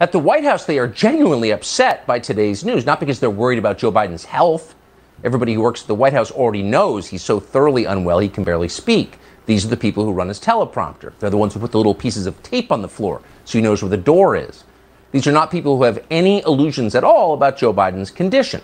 At 0.01 0.11
the 0.11 0.19
White 0.19 0.43
House, 0.43 0.65
they 0.65 0.77
are 0.77 0.87
genuinely 0.87 1.51
upset 1.51 2.05
by 2.05 2.19
today's 2.19 2.65
news, 2.65 2.85
not 2.85 2.99
because 2.99 3.21
they're 3.21 3.29
worried 3.29 3.59
about 3.59 3.77
Joe 3.77 3.91
Biden's 3.91 4.25
health. 4.25 4.75
Everybody 5.23 5.53
who 5.53 5.61
works 5.61 5.81
at 5.81 5.87
the 5.87 5.95
White 5.95 6.13
House 6.13 6.31
already 6.31 6.63
knows 6.63 7.07
he's 7.07 7.23
so 7.23 7.39
thoroughly 7.39 7.85
unwell 7.85 8.19
he 8.19 8.29
can 8.29 8.43
barely 8.43 8.67
speak. 8.67 9.19
These 9.45 9.65
are 9.65 9.69
the 9.69 9.77
people 9.77 10.03
who 10.03 10.11
run 10.11 10.29
his 10.29 10.39
teleprompter. 10.39 11.13
They're 11.19 11.29
the 11.29 11.37
ones 11.37 11.53
who 11.53 11.59
put 11.59 11.71
the 11.71 11.77
little 11.77 11.93
pieces 11.95 12.25
of 12.25 12.41
tape 12.43 12.71
on 12.71 12.81
the 12.81 12.87
floor 12.87 13.21
so 13.45 13.57
he 13.57 13.63
knows 13.63 13.81
where 13.81 13.89
the 13.89 13.97
door 13.97 14.35
is. 14.35 14.63
These 15.11 15.27
are 15.27 15.31
not 15.31 15.51
people 15.51 15.77
who 15.77 15.83
have 15.83 16.03
any 16.09 16.41
illusions 16.43 16.95
at 16.95 17.03
all 17.03 17.33
about 17.33 17.57
Joe 17.57 17.73
Biden's 17.73 18.11
condition. 18.11 18.61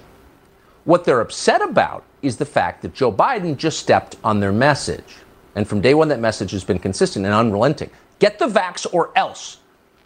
What 0.86 1.04
they're 1.04 1.22
upset 1.22 1.62
about 1.62 2.04
is 2.22 2.38
the 2.38 2.46
fact 2.46 2.82
that 2.82 2.94
Joe 2.94 3.12
Biden 3.12 3.58
just 3.58 3.80
stepped 3.80 4.16
on 4.24 4.40
their 4.40 4.54
message. 4.54 5.18
And 5.56 5.68
from 5.68 5.82
day 5.82 5.94
one, 5.94 6.08
that 6.08 6.20
message 6.20 6.52
has 6.52 6.64
been 6.64 6.80
consistent 6.80 7.26
and 7.26 7.36
unrelenting. 7.36 7.90
Get 8.20 8.40
the 8.40 8.48
vax 8.48 8.88
or 8.94 9.12
else. 9.16 9.58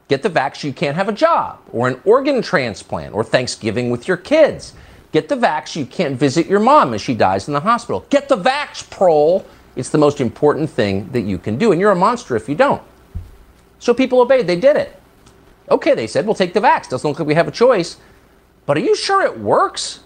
Get 0.07 0.23
the 0.23 0.29
vax 0.29 0.63
you 0.63 0.73
can't 0.73 0.97
have 0.97 1.07
a 1.07 1.13
job, 1.13 1.59
or 1.71 1.87
an 1.87 2.01
organ 2.03 2.41
transplant, 2.41 3.13
or 3.13 3.23
Thanksgiving 3.23 3.91
with 3.91 4.07
your 4.07 4.17
kids. 4.17 4.73
Get 5.11 5.27
the 5.27 5.35
vax 5.35 5.75
you 5.75 5.85
can't 5.85 6.17
visit 6.17 6.47
your 6.47 6.59
mom 6.59 6.93
as 6.93 7.01
she 7.01 7.13
dies 7.13 7.47
in 7.47 7.53
the 7.53 7.59
hospital. 7.59 8.05
Get 8.09 8.29
the 8.29 8.37
vax, 8.37 8.89
prole. 8.89 9.45
It's 9.75 9.89
the 9.89 9.97
most 9.97 10.21
important 10.21 10.69
thing 10.69 11.09
that 11.11 11.21
you 11.21 11.37
can 11.37 11.57
do, 11.57 11.71
and 11.71 11.81
you're 11.81 11.91
a 11.91 11.95
monster 11.95 12.35
if 12.35 12.47
you 12.47 12.55
don't. 12.55 12.81
So 13.79 13.93
people 13.93 14.21
obeyed. 14.21 14.47
They 14.47 14.59
did 14.59 14.77
it. 14.77 14.97
Okay, 15.69 15.95
they 15.95 16.07
said, 16.07 16.25
we'll 16.25 16.35
take 16.35 16.53
the 16.53 16.59
vax. 16.59 16.89
Doesn't 16.89 17.09
look 17.09 17.19
like 17.19 17.27
we 17.27 17.33
have 17.33 17.47
a 17.47 17.51
choice. 17.51 17.97
But 18.65 18.77
are 18.77 18.81
you 18.81 18.95
sure 18.95 19.21
it 19.23 19.39
works? 19.39 20.01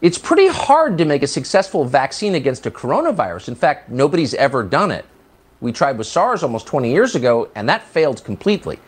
It's 0.00 0.18
pretty 0.18 0.48
hard 0.48 0.98
to 0.98 1.04
make 1.04 1.22
a 1.22 1.26
successful 1.26 1.84
vaccine 1.84 2.34
against 2.34 2.66
a 2.66 2.70
coronavirus. 2.70 3.48
In 3.48 3.54
fact, 3.54 3.90
nobody's 3.90 4.34
ever 4.34 4.62
done 4.62 4.90
it. 4.90 5.04
We 5.60 5.72
tried 5.72 5.98
with 5.98 6.06
SARS 6.06 6.42
almost 6.42 6.66
20 6.66 6.90
years 6.92 7.16
ago, 7.16 7.50
and 7.54 7.68
that 7.68 7.82
failed 7.82 8.22
completely. 8.24 8.78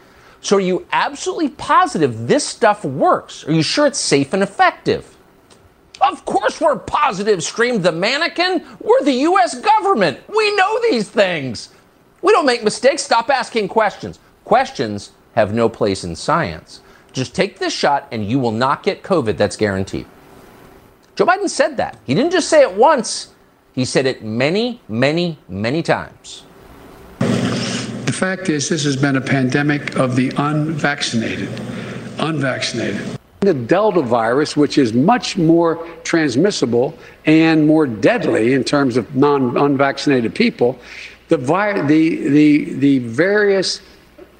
So, 0.40 0.56
are 0.56 0.60
you 0.60 0.86
absolutely 0.92 1.50
positive 1.50 2.28
this 2.28 2.46
stuff 2.46 2.84
works? 2.84 3.44
Are 3.46 3.52
you 3.52 3.62
sure 3.62 3.86
it's 3.86 3.98
safe 3.98 4.32
and 4.32 4.42
effective? 4.42 5.16
Of 6.00 6.24
course, 6.24 6.60
we're 6.60 6.78
positive, 6.78 7.42
screamed 7.42 7.82
the 7.82 7.92
mannequin. 7.92 8.64
We're 8.80 9.04
the 9.04 9.12
U.S. 9.12 9.60
government. 9.60 10.18
We 10.28 10.56
know 10.56 10.80
these 10.90 11.08
things. 11.08 11.70
We 12.22 12.32
don't 12.32 12.46
make 12.46 12.64
mistakes. 12.64 13.02
Stop 13.02 13.30
asking 13.30 13.68
questions. 13.68 14.18
Questions 14.44 15.12
have 15.34 15.52
no 15.54 15.68
place 15.68 16.04
in 16.04 16.16
science. 16.16 16.80
Just 17.12 17.34
take 17.34 17.58
this 17.58 17.72
shot 17.72 18.08
and 18.12 18.24
you 18.24 18.38
will 18.38 18.52
not 18.52 18.82
get 18.82 19.02
COVID. 19.02 19.36
That's 19.36 19.56
guaranteed. 19.56 20.06
Joe 21.16 21.26
Biden 21.26 21.48
said 21.48 21.76
that. 21.76 21.98
He 22.06 22.14
didn't 22.14 22.30
just 22.30 22.48
say 22.48 22.62
it 22.62 22.72
once, 22.72 23.34
he 23.74 23.84
said 23.84 24.06
it 24.06 24.24
many, 24.24 24.80
many, 24.88 25.38
many 25.48 25.82
times. 25.82 26.44
The 27.18 28.12
fact 28.16 28.48
is, 28.48 28.68
this 28.68 28.84
has 28.84 28.96
been 28.96 29.16
a 29.16 29.20
pandemic 29.20 29.96
of 29.96 30.16
the 30.16 30.32
unvaccinated. 30.36 31.48
Unvaccinated. 32.18 33.19
The 33.40 33.54
Delta 33.54 34.02
virus, 34.02 34.54
which 34.54 34.76
is 34.76 34.92
much 34.92 35.38
more 35.38 35.86
transmissible 36.04 36.96
and 37.24 37.66
more 37.66 37.86
deadly 37.86 38.52
in 38.52 38.64
terms 38.64 38.98
of 38.98 39.16
non 39.16 39.56
unvaccinated 39.56 40.34
people, 40.34 40.78
the, 41.28 41.38
vi- 41.38 41.80
the, 41.86 42.28
the, 42.28 42.74
the 42.74 42.98
various 42.98 43.80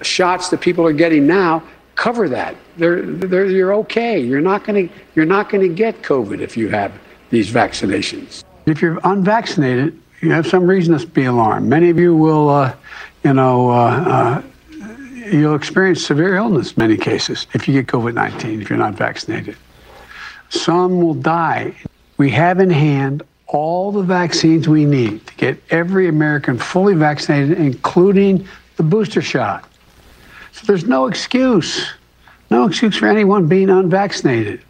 shots 0.03 0.51
that 0.51 0.61
people 0.61 0.87
are 0.87 0.93
getting 0.93 1.27
now 1.27 1.63
cover 1.95 2.29
that. 2.29 2.57
They're, 2.77 3.03
they're, 3.03 3.47
you're 3.47 3.75
okay. 3.75 4.21
You're 4.21 4.41
not 4.41 4.65
going 4.65 4.89
to 4.89 5.69
get 5.69 6.03
COVID 6.03 6.41
if 6.41 6.57
you 6.57 6.69
have 6.69 6.93
these 7.31 7.51
vaccinations. 7.51 8.45
If 8.67 8.83
you're 8.83 9.01
unvaccinated, 9.05 9.99
you 10.21 10.31
have 10.33 10.47
some 10.47 10.67
reason 10.67 10.99
to 10.99 11.07
be 11.07 11.25
alarmed. 11.25 11.69
Many 11.69 11.89
of 11.91 11.99
you 11.99 12.15
will, 12.15 12.51
uh, 12.51 12.75
you 13.25 13.33
know, 13.33 13.71
uh, 13.71 13.73
uh, 13.75 14.43
you'll 15.33 15.55
experience 15.55 16.05
severe 16.05 16.37
illness. 16.37 16.73
In 16.73 16.75
many 16.79 16.97
cases 16.97 17.47
if 17.55 17.69
you 17.69 17.75
get 17.75 17.87
COVID-19 17.87 18.63
if 18.63 18.71
you're 18.71 18.79
not 18.79 18.95
vaccinated. 18.95 19.57
Some 20.49 21.01
will 21.01 21.15
die. 21.15 21.75
We 22.17 22.31
have 22.31 22.61
in 22.61 22.71
hand 22.71 23.23
all 23.47 23.91
the 23.91 24.03
vaccines 24.03 24.69
we 24.69 24.85
need 24.85 25.27
to 25.27 25.35
get 25.35 25.61
every 25.71 26.09
American 26.09 26.59
fully 26.59 26.95
vaccinated, 26.95 27.59
including 27.59 28.47
the 28.77 28.83
booster 28.83 29.23
shot. 29.23 29.69
So 30.53 30.67
there's 30.67 30.87
no 30.87 31.07
excuse, 31.07 31.89
no 32.51 32.67
excuse 32.67 32.97
for 32.97 33.07
anyone 33.07 33.47
being 33.47 33.71
unvaccinated. 33.71 34.63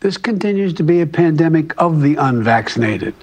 This 0.00 0.16
continues 0.16 0.72
to 0.74 0.82
be 0.82 1.02
a 1.02 1.06
pandemic 1.06 1.74
of 1.76 2.00
the 2.00 2.16
unvaccinated. 2.16 3.14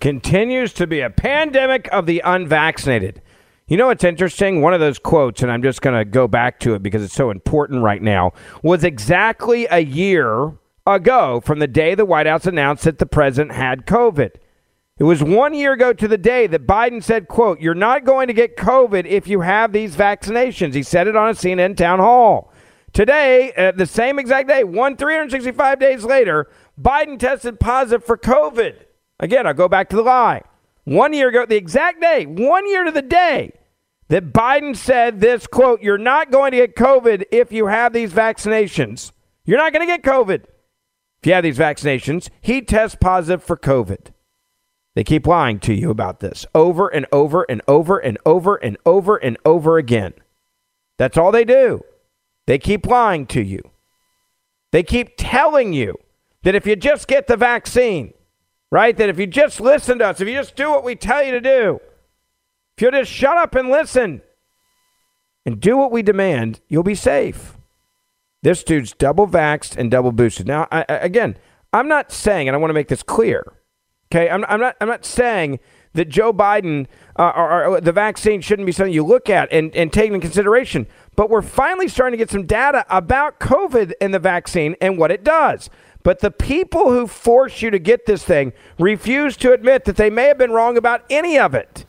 Continues 0.00 0.72
to 0.74 0.86
be 0.86 1.00
a 1.00 1.10
pandemic 1.10 1.88
of 1.92 2.06
the 2.06 2.20
unvaccinated. 2.24 3.20
You 3.68 3.76
know 3.76 3.88
what's 3.88 4.02
interesting? 4.02 4.62
One 4.62 4.72
of 4.72 4.80
those 4.80 4.98
quotes, 4.98 5.42
and 5.42 5.52
I'm 5.52 5.62
just 5.62 5.82
going 5.82 5.94
to 5.94 6.06
go 6.06 6.26
back 6.26 6.58
to 6.60 6.72
it 6.72 6.82
because 6.82 7.04
it's 7.04 7.12
so 7.12 7.28
important 7.30 7.82
right 7.82 8.00
now, 8.00 8.32
was 8.62 8.82
exactly 8.82 9.66
a 9.70 9.80
year 9.80 10.54
ago 10.86 11.42
from 11.44 11.58
the 11.58 11.66
day 11.66 11.94
the 11.94 12.06
White 12.06 12.26
House 12.26 12.46
announced 12.46 12.84
that 12.84 12.98
the 12.98 13.04
president 13.04 13.54
had 13.54 13.84
COVID. 13.84 14.30
It 14.96 15.04
was 15.04 15.22
one 15.22 15.52
year 15.52 15.74
ago 15.74 15.92
to 15.92 16.08
the 16.08 16.16
day 16.16 16.46
that 16.46 16.66
Biden 16.66 17.04
said, 17.04 17.28
quote, 17.28 17.60
you're 17.60 17.74
not 17.74 18.06
going 18.06 18.28
to 18.28 18.32
get 18.32 18.56
COVID 18.56 19.04
if 19.04 19.28
you 19.28 19.42
have 19.42 19.74
these 19.74 19.94
vaccinations. 19.94 20.72
He 20.72 20.82
said 20.82 21.06
it 21.06 21.14
on 21.14 21.28
a 21.28 21.34
CNN 21.34 21.76
town 21.76 21.98
hall. 21.98 22.50
Today, 22.94 23.52
the 23.76 23.84
same 23.84 24.18
exact 24.18 24.48
day, 24.48 24.64
one 24.64 24.96
365 24.96 25.78
days 25.78 26.04
later, 26.04 26.48
Biden 26.80 27.18
tested 27.18 27.60
positive 27.60 28.02
for 28.02 28.16
COVID. 28.16 28.76
Again, 29.20 29.46
I'll 29.46 29.52
go 29.52 29.68
back 29.68 29.90
to 29.90 29.96
the 29.96 30.02
lie. 30.02 30.40
One 30.84 31.12
year 31.12 31.28
ago, 31.28 31.44
the 31.44 31.56
exact 31.56 32.00
day, 32.00 32.24
one 32.24 32.66
year 32.66 32.84
to 32.84 32.90
the 32.90 33.02
day 33.02 33.52
that 34.08 34.32
Biden 34.32 34.74
said 34.76 35.20
this, 35.20 35.46
quote, 35.46 35.82
you're 35.82 35.98
not 35.98 36.30
going 36.30 36.52
to 36.52 36.58
get 36.58 36.76
COVID 36.76 37.24
if 37.30 37.52
you 37.52 37.66
have 37.66 37.92
these 37.92 38.12
vaccinations. 38.12 39.12
You're 39.44 39.58
not 39.58 39.72
going 39.72 39.86
to 39.86 39.92
get 39.92 40.02
COVID 40.02 40.44
if 40.44 41.26
you 41.26 41.32
have 41.32 41.44
these 41.44 41.58
vaccinations. 41.58 42.28
He 42.40 42.62
tests 42.62 42.96
positive 43.00 43.42
for 43.42 43.56
COVID. 43.56 44.12
They 44.94 45.04
keep 45.04 45.26
lying 45.26 45.60
to 45.60 45.74
you 45.74 45.90
about 45.90 46.20
this 46.20 46.44
over 46.54 46.88
and 46.88 47.06
over 47.12 47.44
and 47.48 47.62
over 47.68 47.98
and 47.98 48.18
over 48.26 48.56
and 48.56 48.76
over 48.84 49.16
and 49.16 49.36
over 49.44 49.78
again. 49.78 50.14
That's 50.96 51.16
all 51.16 51.30
they 51.30 51.44
do. 51.44 51.82
They 52.46 52.58
keep 52.58 52.86
lying 52.86 53.26
to 53.26 53.42
you. 53.42 53.60
They 54.72 54.82
keep 54.82 55.14
telling 55.16 55.72
you 55.72 55.96
that 56.42 56.54
if 56.54 56.66
you 56.66 56.76
just 56.76 57.06
get 57.06 57.26
the 57.26 57.36
vaccine, 57.36 58.14
right? 58.70 58.96
That 58.96 59.08
if 59.08 59.18
you 59.18 59.26
just 59.26 59.60
listen 59.60 59.98
to 59.98 60.08
us, 60.08 60.20
if 60.20 60.28
you 60.28 60.34
just 60.34 60.56
do 60.56 60.70
what 60.70 60.82
we 60.82 60.96
tell 60.96 61.22
you 61.22 61.32
to 61.32 61.40
do, 61.40 61.80
if 62.78 62.82
you 62.82 62.92
just 62.92 63.10
shut 63.10 63.36
up 63.36 63.56
and 63.56 63.70
listen 63.70 64.22
and 65.44 65.60
do 65.60 65.76
what 65.76 65.90
we 65.90 66.00
demand, 66.00 66.60
you'll 66.68 66.84
be 66.84 66.94
safe. 66.94 67.56
This 68.42 68.62
dude's 68.62 68.92
double 68.92 69.26
vaxxed 69.26 69.76
and 69.76 69.90
double 69.90 70.12
boosted. 70.12 70.46
Now, 70.46 70.68
I, 70.70 70.84
again, 70.88 71.36
I'm 71.72 71.88
not 71.88 72.12
saying, 72.12 72.46
and 72.46 72.54
I 72.54 72.58
want 72.60 72.70
to 72.70 72.74
make 72.74 72.86
this 72.86 73.02
clear, 73.02 73.52
okay? 74.06 74.30
I'm, 74.30 74.44
I'm, 74.44 74.60
not, 74.60 74.76
I'm 74.80 74.86
not 74.86 75.04
saying 75.04 75.58
that 75.94 76.08
Joe 76.08 76.32
Biden 76.32 76.86
uh, 77.18 77.32
or, 77.34 77.64
or, 77.64 77.80
the 77.80 77.90
vaccine 77.90 78.40
shouldn't 78.40 78.66
be 78.66 78.70
something 78.70 78.94
you 78.94 79.04
look 79.04 79.28
at 79.28 79.52
and, 79.52 79.74
and 79.74 79.92
take 79.92 80.06
into 80.06 80.20
consideration. 80.20 80.86
But 81.16 81.30
we're 81.30 81.42
finally 81.42 81.88
starting 81.88 82.16
to 82.16 82.24
get 82.24 82.30
some 82.30 82.46
data 82.46 82.86
about 82.88 83.40
COVID 83.40 83.92
and 84.00 84.14
the 84.14 84.20
vaccine 84.20 84.76
and 84.80 84.96
what 84.96 85.10
it 85.10 85.24
does. 85.24 85.68
But 86.04 86.20
the 86.20 86.30
people 86.30 86.92
who 86.92 87.08
force 87.08 87.60
you 87.60 87.72
to 87.72 87.80
get 87.80 88.06
this 88.06 88.22
thing 88.22 88.52
refuse 88.78 89.36
to 89.38 89.52
admit 89.52 89.84
that 89.86 89.96
they 89.96 90.10
may 90.10 90.26
have 90.26 90.38
been 90.38 90.52
wrong 90.52 90.78
about 90.78 91.02
any 91.10 91.36
of 91.36 91.56
it. 91.56 91.84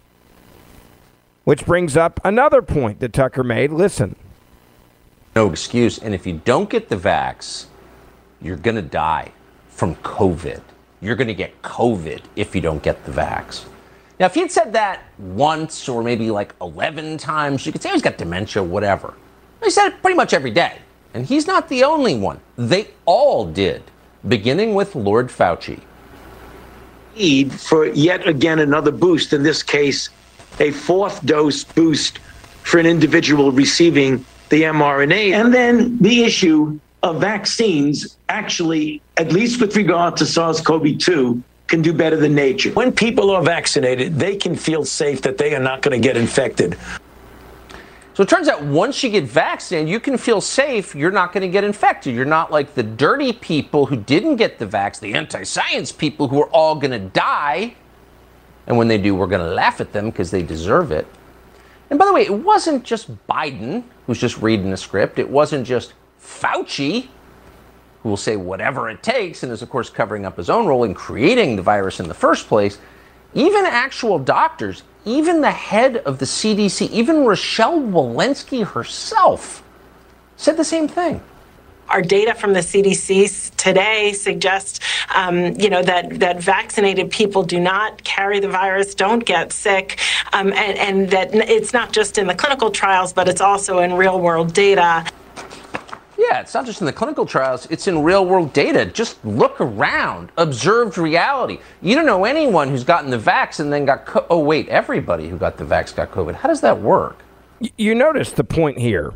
Which 1.50 1.66
brings 1.66 1.98
up 1.98 2.20
another 2.24 2.62
point 2.62 3.00
that 3.00 3.12
Tucker 3.12 3.44
made. 3.44 3.72
Listen. 3.72 4.16
No 5.36 5.50
excuse. 5.50 5.98
And 5.98 6.14
if 6.14 6.28
you 6.28 6.40
don't 6.46 6.70
get 6.70 6.90
the 6.90 6.96
vax, 6.96 7.66
you're 8.40 8.56
going 8.56 8.76
to 8.76 8.84
die 8.84 9.32
from 9.68 9.96
COVID. 9.96 10.62
You're 11.02 11.16
going 11.16 11.28
to 11.28 11.34
get 11.34 11.60
COVID 11.64 12.22
if 12.36 12.54
you 12.54 12.62
don't 12.62 12.84
get 12.84 13.04
the 13.04 13.12
vax. 13.12 13.66
Now, 14.20 14.28
if 14.28 14.36
he'd 14.36 14.52
said 14.52 14.74
that 14.74 15.02
once 15.18 15.90
or 15.90 16.04
maybe 16.04 16.30
like 16.30 16.54
11 16.62 17.18
times, 17.18 17.66
you 17.66 17.72
could 17.72 17.82
say 17.82 17.90
he's 17.94 18.04
got 18.04 18.20
dementia, 18.20 18.62
whatever. 18.62 19.16
He 19.64 19.72
said 19.72 19.88
it 19.88 20.02
pretty 20.04 20.18
much 20.18 20.36
every 20.36 20.52
day. 20.52 20.78
And 21.16 21.26
he's 21.26 21.48
not 21.48 21.68
the 21.68 21.84
only 21.84 22.16
one. 22.16 22.40
They 22.60 22.90
all 23.06 23.44
did, 23.44 23.82
beginning 24.28 24.76
with 24.76 24.94
Lord 24.94 25.30
Fauci. 25.30 25.82
Need 27.16 27.52
for 27.52 27.88
yet 27.88 28.28
again 28.28 28.60
another 28.60 28.92
boost, 28.92 29.34
in 29.34 29.42
this 29.42 29.64
case, 29.64 30.12
a 30.60 30.72
fourth 30.72 31.26
dose 31.26 31.64
boost 31.64 32.20
for 32.64 32.80
an 32.80 32.86
individual 32.86 33.52
receiving 33.52 34.26
the 34.50 34.64
mRNA. 34.64 35.34
And 35.34 35.54
then 35.54 35.98
the 36.00 36.24
issue 36.24 36.80
of 37.04 37.22
vaccines 37.22 38.18
actually, 38.28 39.02
at 39.18 39.32
least 39.32 39.62
with 39.62 39.76
regard 39.76 40.18
to 40.18 40.26
SARS 40.26 40.62
CoV 40.62 40.98
2, 40.98 41.42
can 41.68 41.82
do 41.82 41.94
better 41.94 42.18
than 42.18 42.34
nature. 42.34 42.72
When 42.72 42.92
people 42.92 43.30
are 43.30 43.44
vaccinated, 43.44 44.16
they 44.16 44.36
can 44.36 44.56
feel 44.56 44.84
safe 44.84 45.22
that 45.22 45.38
they 45.38 45.56
are 45.56 45.60
not 45.62 45.82
going 45.82 46.00
to 46.00 46.06
get 46.06 46.18
infected. 46.18 46.78
So 48.16 48.24
it 48.24 48.28
turns 48.28 48.50
out 48.50 48.62
once 48.64 49.02
you 49.02 49.10
get 49.12 49.24
vaccinated, 49.24 49.88
you 49.88 50.00
can 50.00 50.18
feel 50.18 50.42
safe. 50.42 50.94
You're 50.94 51.12
not 51.12 51.32
going 51.32 51.42
to 51.42 51.48
get 51.48 51.64
infected. 51.64 52.14
You're 52.14 52.26
not 52.26 52.52
like 52.52 52.74
the 52.74 52.84
dirty 52.84 53.32
people 53.32 53.86
who 53.86 53.96
didn't 53.96 54.36
get 54.36 54.60
the 54.60 54.66
vax, 54.66 55.00
the 55.00 55.14
anti 55.14 55.44
science 55.44 55.92
people 55.94 56.28
who 56.28 56.42
are 56.42 56.50
all 56.50 56.76
going 56.76 56.92
to 56.92 57.00
die. 57.00 57.76
And 58.70 58.78
when 58.78 58.88
they 58.88 59.00
do, 59.00 59.16
we're 59.16 59.28
going 59.28 59.46
to 59.46 59.54
laugh 59.54 59.82
at 59.82 59.92
them 59.92 60.12
because 60.12 60.32
they 60.32 60.44
deserve 60.44 60.92
it. 60.92 61.08
And 61.90 61.98
by 61.98 62.06
the 62.06 62.14
way, 62.14 62.22
it 62.22 62.34
wasn't 62.34 62.84
just 62.84 63.10
Biden 63.28 63.84
who's 64.06 64.20
just 64.20 64.38
reading 64.38 64.70
the 64.70 64.78
script, 64.78 65.20
it 65.20 65.30
wasn't 65.30 65.66
just 65.68 65.94
Fauci 66.22 67.08
who 68.04 68.10
will 68.10 68.18
say 68.18 68.38
whatever 68.38 68.90
it 68.90 69.04
takes 69.04 69.44
and 69.44 69.52
is, 69.52 69.62
of 69.62 69.70
course, 69.70 69.90
covering 69.90 70.26
up 70.26 70.38
his 70.38 70.50
own 70.50 70.68
role 70.68 70.84
in 70.84 70.94
creating 70.94 71.56
the 71.56 71.62
virus 71.62 72.00
in 72.00 72.08
the 72.08 72.14
first 72.14 72.48
place. 72.48 72.78
Even 73.34 73.66
actual 73.66 74.18
doctors, 74.18 74.84
even 75.04 75.42
the 75.42 75.52
head 75.52 75.98
of 75.98 76.18
the 76.18 76.26
CDC, 76.26 76.90
even 76.92 77.26
Rochelle 77.26 77.80
Walensky 77.80 78.66
herself 78.66 79.64
said 80.38 80.56
the 80.56 80.64
same 80.64 80.88
thing. 80.88 81.22
Our 81.90 82.04
data 82.04 82.36
from 82.36 82.54
the 82.54 82.60
CDC 82.60 83.56
today 83.56 84.14
suggests, 84.14 84.80
um, 85.16 85.60
you 85.60 85.70
know, 85.70 85.82
that, 85.82 86.20
that 86.20 86.40
vaccinated 86.40 87.10
people 87.10 87.42
do 87.42 87.60
not 87.60 88.04
carry 88.04 88.40
the 88.40 88.48
virus, 88.48 88.94
don't 88.94 89.26
get 89.26 89.52
sick, 89.52 90.00
um, 90.34 90.54
and, 90.54 90.78
and 90.78 91.10
that 91.10 91.34
it's 91.34 91.74
not 91.74 91.92
just 91.92 92.20
in 92.20 92.28
the 92.28 92.36
clinical 92.36 92.70
trials, 92.70 93.12
but 93.12 93.28
it's 93.28 93.42
also 93.42 93.80
in 93.80 93.94
real 93.94 94.20
world 94.20 94.54
data. 94.54 95.04
Yeah, 96.16 96.42
it's 96.42 96.54
not 96.54 96.66
just 96.66 96.82
in 96.82 96.86
the 96.86 96.94
clinical 96.94 97.26
trials, 97.26 97.66
it's 97.72 97.88
in 97.88 98.04
real 98.04 98.26
world 98.26 98.54
data. 98.54 98.86
Just 98.86 99.24
look 99.26 99.60
around, 99.60 100.32
observed 100.38 100.98
reality. 100.98 101.60
You 101.82 101.96
don't 101.96 102.06
know 102.06 102.26
anyone 102.26 102.70
who's 102.70 102.84
gotten 102.84 103.10
the 103.10 103.18
vax 103.18 103.60
and 103.60 103.74
then 103.74 103.86
got, 103.86 104.06
co- 104.06 104.28
oh, 104.30 104.40
wait, 104.40 104.68
everybody 104.68 105.28
who 105.28 105.38
got 105.38 105.58
the 105.58 105.64
vax 105.64 105.96
got 105.96 106.12
COVID. 106.12 106.36
How 106.36 106.50
does 106.50 106.62
that 106.62 106.82
work? 106.82 107.24
You 107.78 107.96
notice 107.96 108.32
the 108.32 108.44
point 108.44 108.78
here 108.78 109.14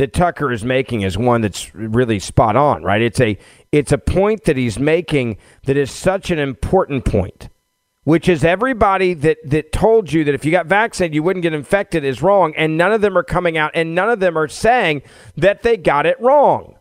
that 0.00 0.12
Tucker 0.14 0.50
is 0.50 0.64
making 0.64 1.02
is 1.02 1.18
one 1.18 1.42
that's 1.42 1.74
really 1.74 2.18
spot 2.18 2.56
on, 2.56 2.82
right? 2.82 3.02
It's 3.02 3.20
a 3.20 3.38
it's 3.70 3.92
a 3.92 3.98
point 3.98 4.44
that 4.44 4.56
he's 4.56 4.78
making 4.78 5.36
that 5.64 5.76
is 5.76 5.90
such 5.90 6.30
an 6.30 6.38
important 6.38 7.04
point 7.04 7.50
which 8.04 8.28
is 8.28 8.44
everybody 8.44 9.12
that, 9.12 9.36
that 9.44 9.72
told 9.72 10.10
you 10.10 10.24
that 10.24 10.34
if 10.34 10.44
you 10.44 10.50
got 10.50 10.66
vaccinated, 10.66 11.14
you 11.14 11.22
wouldn't 11.22 11.42
get 11.42 11.52
infected, 11.52 12.02
is 12.02 12.22
wrong. 12.22 12.54
And 12.56 12.78
none 12.78 12.92
of 12.92 13.02
them 13.02 13.16
are 13.16 13.22
coming 13.22 13.58
out 13.58 13.72
and 13.74 13.94
none 13.94 14.08
of 14.08 14.20
them 14.20 14.38
are 14.38 14.48
saying 14.48 15.02
that 15.36 15.62
they 15.62 15.76
got 15.76 16.06
it 16.06 16.18
wrong. 16.18 16.76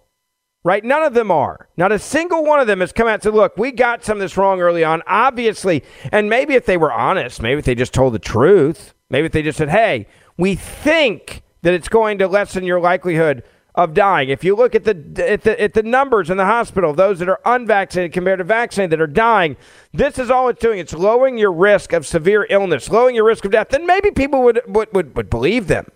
Right? 0.64 0.84
None 0.84 1.04
of 1.04 1.14
them 1.14 1.30
are. 1.30 1.70
Not 1.78 1.92
a 1.92 2.00
single 2.00 2.44
one 2.44 2.60
of 2.60 2.68
them 2.68 2.80
has 2.80 2.92
come 2.92 3.08
out 3.08 3.16
and 3.16 3.24
said, 3.24 3.34
look, 3.34 3.58
we 3.58 3.72
got 3.72 4.04
some 4.04 4.18
of 4.18 4.22
this 4.22 4.38
wrong 4.38 4.60
early 4.60 4.84
on, 4.84 5.04
obviously. 5.08 5.84
And 6.12 6.30
maybe 6.30 6.56
if 6.56 6.66
they 6.66 6.78
were 6.78 6.92
honest, 6.92 7.42
maybe 7.42 7.60
if 7.60 7.66
they 7.66 7.76
just 7.76 7.94
told 7.94 8.14
the 8.14 8.20
truth, 8.20 8.94
maybe 9.10 9.26
if 9.26 9.32
they 9.32 9.42
just 9.42 9.58
said, 9.58 9.70
hey, 9.70 10.08
we 10.38 10.56
think 10.56 11.44
that 11.62 11.74
it's 11.74 11.89
going 11.89 12.18
to 12.20 12.28
lessen 12.28 12.64
your 12.64 12.80
likelihood 12.80 13.43
of 13.76 13.93
dying. 13.93 14.30
If 14.30 14.43
you 14.43 14.55
look 14.55 14.76
at 14.76 14.84
the 14.84 15.32
at 15.32 15.43
the 15.43 15.62
at 15.62 15.74
the 15.74 15.84
numbers 15.84 16.30
in 16.30 16.38
the 16.38 16.45
hospital, 16.45 16.93
those 16.93 17.20
that 17.20 17.30
are 17.30 17.39
unvaccinated 17.45 18.14
compared 18.14 18.39
to 18.39 18.43
vaccinated 18.43 18.91
that 18.91 19.01
are 19.01 19.07
dying, 19.07 19.57
this 19.93 20.20
is 20.20 20.30
all 20.30 20.49
it's 20.49 20.62
doing. 20.62 20.80
It's 20.80 20.93
lowering 20.93 21.38
your 21.38 21.51
risk 21.51 21.93
of 21.93 22.05
severe 22.05 22.45
illness, 22.49 22.89
lowering 22.89 23.16
your 23.16 23.26
risk 23.26 23.45
of 23.45 23.51
death. 23.51 23.70
Then 23.70 23.86
maybe 23.86 24.12
people 24.12 24.43
would 24.43 24.62
would, 24.68 24.93
would, 24.93 25.16
would 25.16 25.30
believe 25.30 25.68
them. 25.68 25.88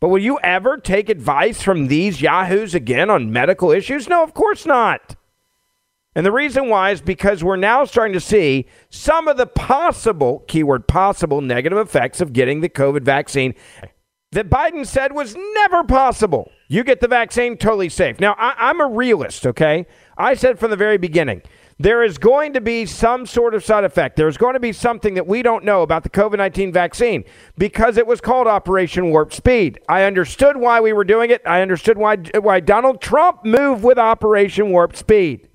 But 0.00 0.08
will 0.08 0.18
you 0.18 0.38
ever 0.42 0.76
take 0.76 1.08
advice 1.08 1.62
from 1.62 1.88
these 1.88 2.20
yahoos 2.20 2.74
again 2.74 3.10
on 3.10 3.32
medical 3.32 3.70
issues? 3.72 4.08
No, 4.08 4.22
of 4.22 4.32
course 4.32 4.64
not. 4.64 5.16
And 6.14 6.24
the 6.24 6.32
reason 6.32 6.68
why 6.68 6.90
is 6.90 7.00
because 7.00 7.44
we're 7.44 7.56
now 7.56 7.84
starting 7.84 8.12
to 8.12 8.20
see 8.20 8.66
some 8.90 9.28
of 9.28 9.36
the 9.36 9.46
possible, 9.46 10.44
keyword 10.48 10.88
possible, 10.88 11.40
negative 11.40 11.78
effects 11.78 12.20
of 12.20 12.32
getting 12.32 12.60
the 12.60 12.68
COVID 12.68 13.02
vaccine 13.02 13.54
that 14.32 14.50
Biden 14.50 14.86
said 14.86 15.12
was 15.12 15.36
never 15.54 15.84
possible. 15.84 16.50
You 16.68 16.84
get 16.84 17.00
the 17.00 17.08
vaccine, 17.08 17.56
totally 17.56 17.88
safe. 17.88 18.20
Now, 18.20 18.34
I, 18.38 18.70
am 18.70 18.80
a 18.80 18.86
realist, 18.86 19.46
okay? 19.46 19.86
I 20.18 20.34
said 20.34 20.58
from 20.58 20.70
the 20.70 20.76
very 20.76 20.98
beginning, 20.98 21.42
there 21.78 22.02
is 22.02 22.18
going 22.18 22.52
to 22.54 22.60
be 22.60 22.84
some 22.84 23.24
sort 23.24 23.54
of 23.54 23.64
side 23.64 23.84
effect. 23.84 24.16
There's 24.16 24.36
going 24.36 24.54
to 24.54 24.60
be 24.60 24.72
something 24.72 25.14
that 25.14 25.26
we 25.26 25.42
don't 25.42 25.64
know 25.64 25.82
about 25.82 26.02
the 26.02 26.10
COVID 26.10 26.36
19 26.36 26.72
vaccine 26.72 27.24
because 27.56 27.96
it 27.96 28.06
was 28.06 28.20
called 28.20 28.46
Operation 28.46 29.10
Warp 29.10 29.32
Speed. 29.32 29.80
I 29.88 30.02
understood 30.02 30.56
why 30.56 30.80
we 30.80 30.92
were 30.92 31.04
doing 31.04 31.30
it. 31.30 31.40
I 31.46 31.62
understood 31.62 31.96
why, 31.96 32.16
why 32.16 32.60
Donald 32.60 33.00
Trump 33.00 33.44
moved 33.44 33.84
with 33.84 33.96
Operation 33.96 34.70
Warp 34.72 34.96
Speed, 34.96 35.48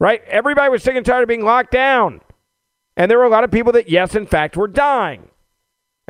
right? 0.00 0.20
Everybody 0.26 0.68
was 0.68 0.82
sick 0.82 0.96
and 0.96 1.06
tired 1.06 1.22
of 1.22 1.28
being 1.28 1.44
locked 1.44 1.70
down. 1.70 2.20
And 2.96 3.10
there 3.10 3.18
were 3.18 3.24
a 3.24 3.30
lot 3.30 3.44
of 3.44 3.50
people 3.50 3.72
that, 3.72 3.88
yes, 3.88 4.14
in 4.14 4.26
fact, 4.26 4.56
were 4.56 4.68
dying. 4.68 5.28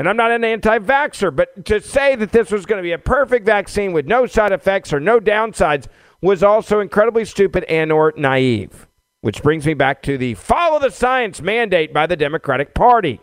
And 0.02 0.08
I'm 0.08 0.16
not 0.16 0.32
an 0.32 0.42
anti 0.42 0.80
vaxxer, 0.80 1.32
but 1.32 1.64
to 1.66 1.80
say 1.80 2.16
that 2.16 2.32
this 2.32 2.50
was 2.50 2.66
going 2.66 2.80
to 2.80 2.82
be 2.82 2.90
a 2.90 2.98
perfect 2.98 3.46
vaccine 3.46 3.92
with 3.92 4.04
no 4.04 4.26
side 4.26 4.50
effects 4.50 4.92
or 4.92 4.98
no 4.98 5.20
downsides 5.20 5.86
was 6.20 6.42
also 6.42 6.80
incredibly 6.80 7.24
stupid 7.24 7.62
and 7.68 7.92
or 7.92 8.12
naive. 8.16 8.88
Which 9.20 9.44
brings 9.44 9.64
me 9.64 9.74
back 9.74 10.02
to 10.02 10.18
the 10.18 10.34
follow 10.34 10.80
the 10.80 10.90
science 10.90 11.40
mandate 11.40 11.94
by 11.94 12.08
the 12.08 12.16
Democratic 12.16 12.74
Party. 12.74 13.20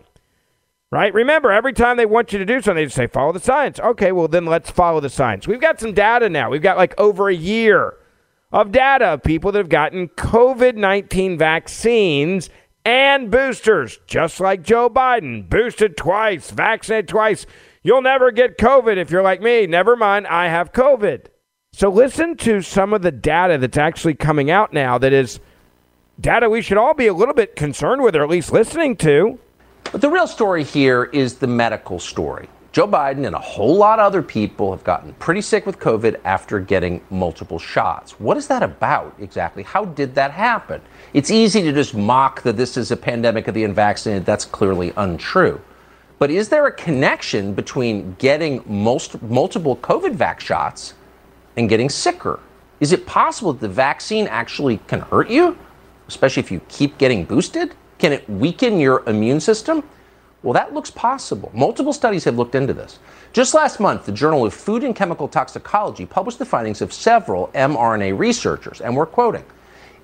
Right? 0.90 1.14
Remember, 1.14 1.52
every 1.52 1.74
time 1.74 1.98
they 1.98 2.06
want 2.06 2.32
you 2.32 2.40
to 2.40 2.46
do 2.46 2.62
something, 2.62 2.86
they 2.86 2.88
say, 2.88 3.08
follow 3.08 3.34
the 3.34 3.42
science. 3.42 3.82
Okay, 3.82 4.14
well, 4.14 4.30
then 4.30 4.46
let's 4.46 4.72
follow 4.72 5.02
the 5.02 5.10
science. 5.10 5.50
We've 5.50 5.60
got 5.60 5.82
some 5.82 5.92
data 5.92 6.30
now. 6.30 6.50
We've 6.50 6.62
got 6.62 6.78
like 6.78 6.98
over 6.98 7.28
a 7.28 7.36
year 7.36 7.98
of 8.54 8.72
data 8.72 9.08
of 9.08 9.24
people 9.24 9.52
that 9.52 9.60
have 9.60 9.68
gotten 9.68 10.08
COVID 10.08 10.76
19 10.76 11.38
vaccines 11.38 12.50
and 12.86 13.30
boosters, 13.30 14.00
just 14.08 14.40
like 14.40 14.64
Joe 14.64 14.90
Biden, 14.90 15.50
boosted 15.50 15.98
twice, 15.98 16.52
vaccinated 16.52 17.08
twice. 17.08 17.46
You'll 17.84 18.02
never 18.02 18.32
get 18.32 18.58
COVID 18.58 18.98
if 18.98 19.12
you're 19.12 19.24
like 19.24 19.42
me. 19.42 19.68
Never 19.68 19.96
mind, 19.96 20.28
I 20.28 20.48
have 20.48 20.72
COVID. 20.72 21.28
So 21.72 21.90
listen 21.90 22.36
to 22.38 22.62
some 22.62 22.94
of 22.94 23.02
the 23.02 23.12
data 23.12 23.58
that's 23.58 23.78
actually 23.78 24.16
coming 24.16 24.50
out 24.52 24.74
now 24.74 24.98
that 24.98 25.14
is 25.14 25.40
data 26.20 26.50
we 26.50 26.62
should 26.62 26.78
all 26.78 26.94
be 26.94 27.08
a 27.08 27.14
little 27.14 27.34
bit 27.34 27.56
concerned 27.56 28.02
with 28.02 28.16
or 28.16 28.24
at 28.24 28.30
least 28.30 28.52
listening 28.52 28.98
to. 28.98 29.40
But 29.92 30.02
the 30.02 30.10
real 30.10 30.28
story 30.28 30.64
here 30.64 31.06
is 31.06 31.36
the 31.36 31.48
medical 31.48 32.00
story. 32.00 32.50
Joe 32.72 32.88
Biden 32.88 33.26
and 33.26 33.36
a 33.36 33.40
whole 33.40 33.76
lot 33.76 33.98
of 33.98 34.06
other 34.06 34.22
people 34.22 34.72
have 34.72 34.84
gotten 34.84 35.14
pretty 35.14 35.42
sick 35.42 35.66
with 35.66 35.80
COVID 35.80 36.20
after 36.24 36.60
getting 36.60 37.02
multiple 37.10 37.58
shots. 37.58 38.20
What 38.20 38.38
is 38.38 38.48
that 38.48 38.62
about 38.62 39.16
exactly? 39.20 39.64
How 39.64 39.86
did 39.86 40.14
that 40.16 40.30
happen? 40.30 40.80
It's 41.14 41.32
easy 41.32 41.64
to 41.64 41.74
just 41.74 41.96
mock 41.96 42.44
that 42.44 42.58
this 42.58 42.78
is 42.78 42.92
a 42.92 42.98
pandemic 42.98 43.48
of 43.48 43.56
the 43.56 43.64
unvaccinated. 43.64 44.24
That's 44.24 44.46
clearly 44.46 44.94
untrue. 44.98 45.60
But 46.20 46.30
is 46.30 46.50
there 46.50 46.68
a 46.68 46.72
connection 46.72 47.56
between 47.56 48.16
getting 48.20 48.64
most, 48.68 49.20
multiple 49.24 49.78
COVID 49.78 50.14
vac 50.14 50.40
shots 50.40 50.94
and 51.58 51.70
getting 51.70 51.90
sicker? 51.90 52.40
Is 52.80 52.92
it 52.92 53.08
possible 53.08 53.52
that 53.54 53.62
the 53.62 53.74
vaccine 53.74 54.28
actually 54.28 54.78
can 54.86 55.00
hurt 55.00 55.30
you, 55.32 55.58
especially 56.08 56.42
if 56.42 56.52
you 56.52 56.62
keep 56.70 57.00
getting 57.00 57.26
boosted? 57.26 57.74
Can 57.98 58.14
it 58.14 58.30
weaken 58.30 58.80
your 58.80 59.04
immune 59.08 59.40
system? 59.40 59.82
Well, 60.42 60.54
that 60.54 60.74
looks 60.74 60.90
possible. 60.90 61.52
Multiple 61.54 61.92
studies 61.92 62.24
have 62.24 62.38
looked 62.38 62.56
into 62.56 62.74
this. 62.74 63.00
Just 63.34 63.54
last 63.54 63.80
month, 63.80 64.06
the 64.06 64.12
Journal 64.12 64.46
of 64.46 64.54
Food 64.54 64.84
and 64.84 64.96
Chemical 64.96 65.28
Toxicology 65.28 66.06
published 66.06 66.40
the 66.40 66.46
findings 66.46 66.82
of 66.82 66.94
several 66.94 67.50
mRNA 67.50 68.18
researchers, 68.18 68.80
and 68.80 68.96
we're 68.96 69.06
quoting. 69.06 69.44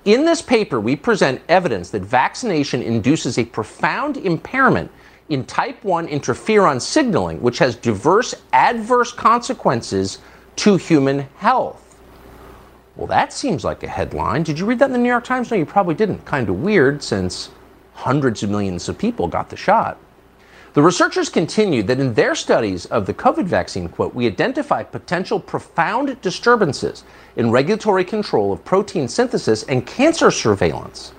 In 0.04 0.24
this 0.24 0.42
paper, 0.42 0.78
we 0.78 0.94
present 0.94 1.40
evidence 1.48 1.90
that 1.90 2.02
vaccination 2.02 2.82
induces 2.82 3.38
a 3.38 3.44
profound 3.44 4.18
impairment 4.18 4.90
in 5.30 5.44
type 5.44 5.82
1 5.82 6.06
interferon 6.06 6.80
signaling, 6.80 7.40
which 7.40 7.58
has 7.58 7.74
diverse 7.74 8.34
adverse 8.52 9.12
consequences 9.12 10.18
to 10.56 10.76
human 10.76 11.20
health. 11.38 11.82
Well, 12.94 13.08
that 13.08 13.32
seems 13.32 13.64
like 13.64 13.82
a 13.82 13.88
headline. 13.88 14.42
Did 14.42 14.58
you 14.58 14.66
read 14.66 14.78
that 14.78 14.86
in 14.86 14.92
the 14.92 14.98
New 14.98 15.08
York 15.08 15.24
Times? 15.24 15.50
No, 15.50 15.56
you 15.56 15.66
probably 15.66 15.94
didn't. 15.94 16.24
Kind 16.24 16.48
of 16.48 16.62
weird 16.62 17.02
since 17.02 17.50
hundreds 17.94 18.42
of 18.42 18.50
millions 18.50 18.88
of 18.88 18.96
people 18.96 19.26
got 19.26 19.50
the 19.50 19.56
shot. 19.56 19.98
The 20.76 20.82
researchers 20.82 21.30
continued 21.30 21.86
that 21.86 22.00
in 22.00 22.12
their 22.12 22.34
studies 22.34 22.84
of 22.84 23.06
the 23.06 23.14
COVID 23.14 23.46
vaccine, 23.46 23.88
quote, 23.88 24.14
we 24.14 24.26
identified 24.26 24.92
potential 24.92 25.40
profound 25.40 26.20
disturbances 26.20 27.02
in 27.36 27.50
regulatory 27.50 28.04
control 28.04 28.52
of 28.52 28.62
protein 28.62 29.08
synthesis 29.08 29.62
and 29.62 29.86
cancer 29.86 30.30
surveillance. 30.30 31.12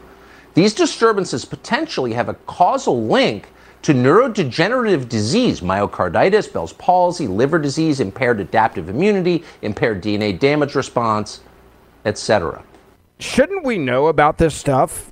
These 0.53 0.76
disturbances 0.76 1.43
potentially 1.43 2.14
have 2.14 2.30
a 2.30 2.36
causal 2.45 3.08
link 3.08 3.47
to 3.82 3.95
neurodegenerative 3.95 5.10
disease, 5.10 5.62
myocarditis, 5.62 6.53
Bell's 6.53 6.74
palsy, 6.74 7.26
liver 7.26 7.58
disease, 7.58 7.99
impaired 7.99 8.39
adaptive 8.39 8.89
immunity, 8.89 9.43
impaired 9.64 10.03
DNA 10.03 10.38
damage 10.38 10.76
response, 10.76 11.41
etc. 12.05 12.64
Shouldn't 13.18 13.66
we 13.66 13.80
know 13.80 14.05
about 14.05 14.38
this 14.38 14.53
stuff? 14.53 15.12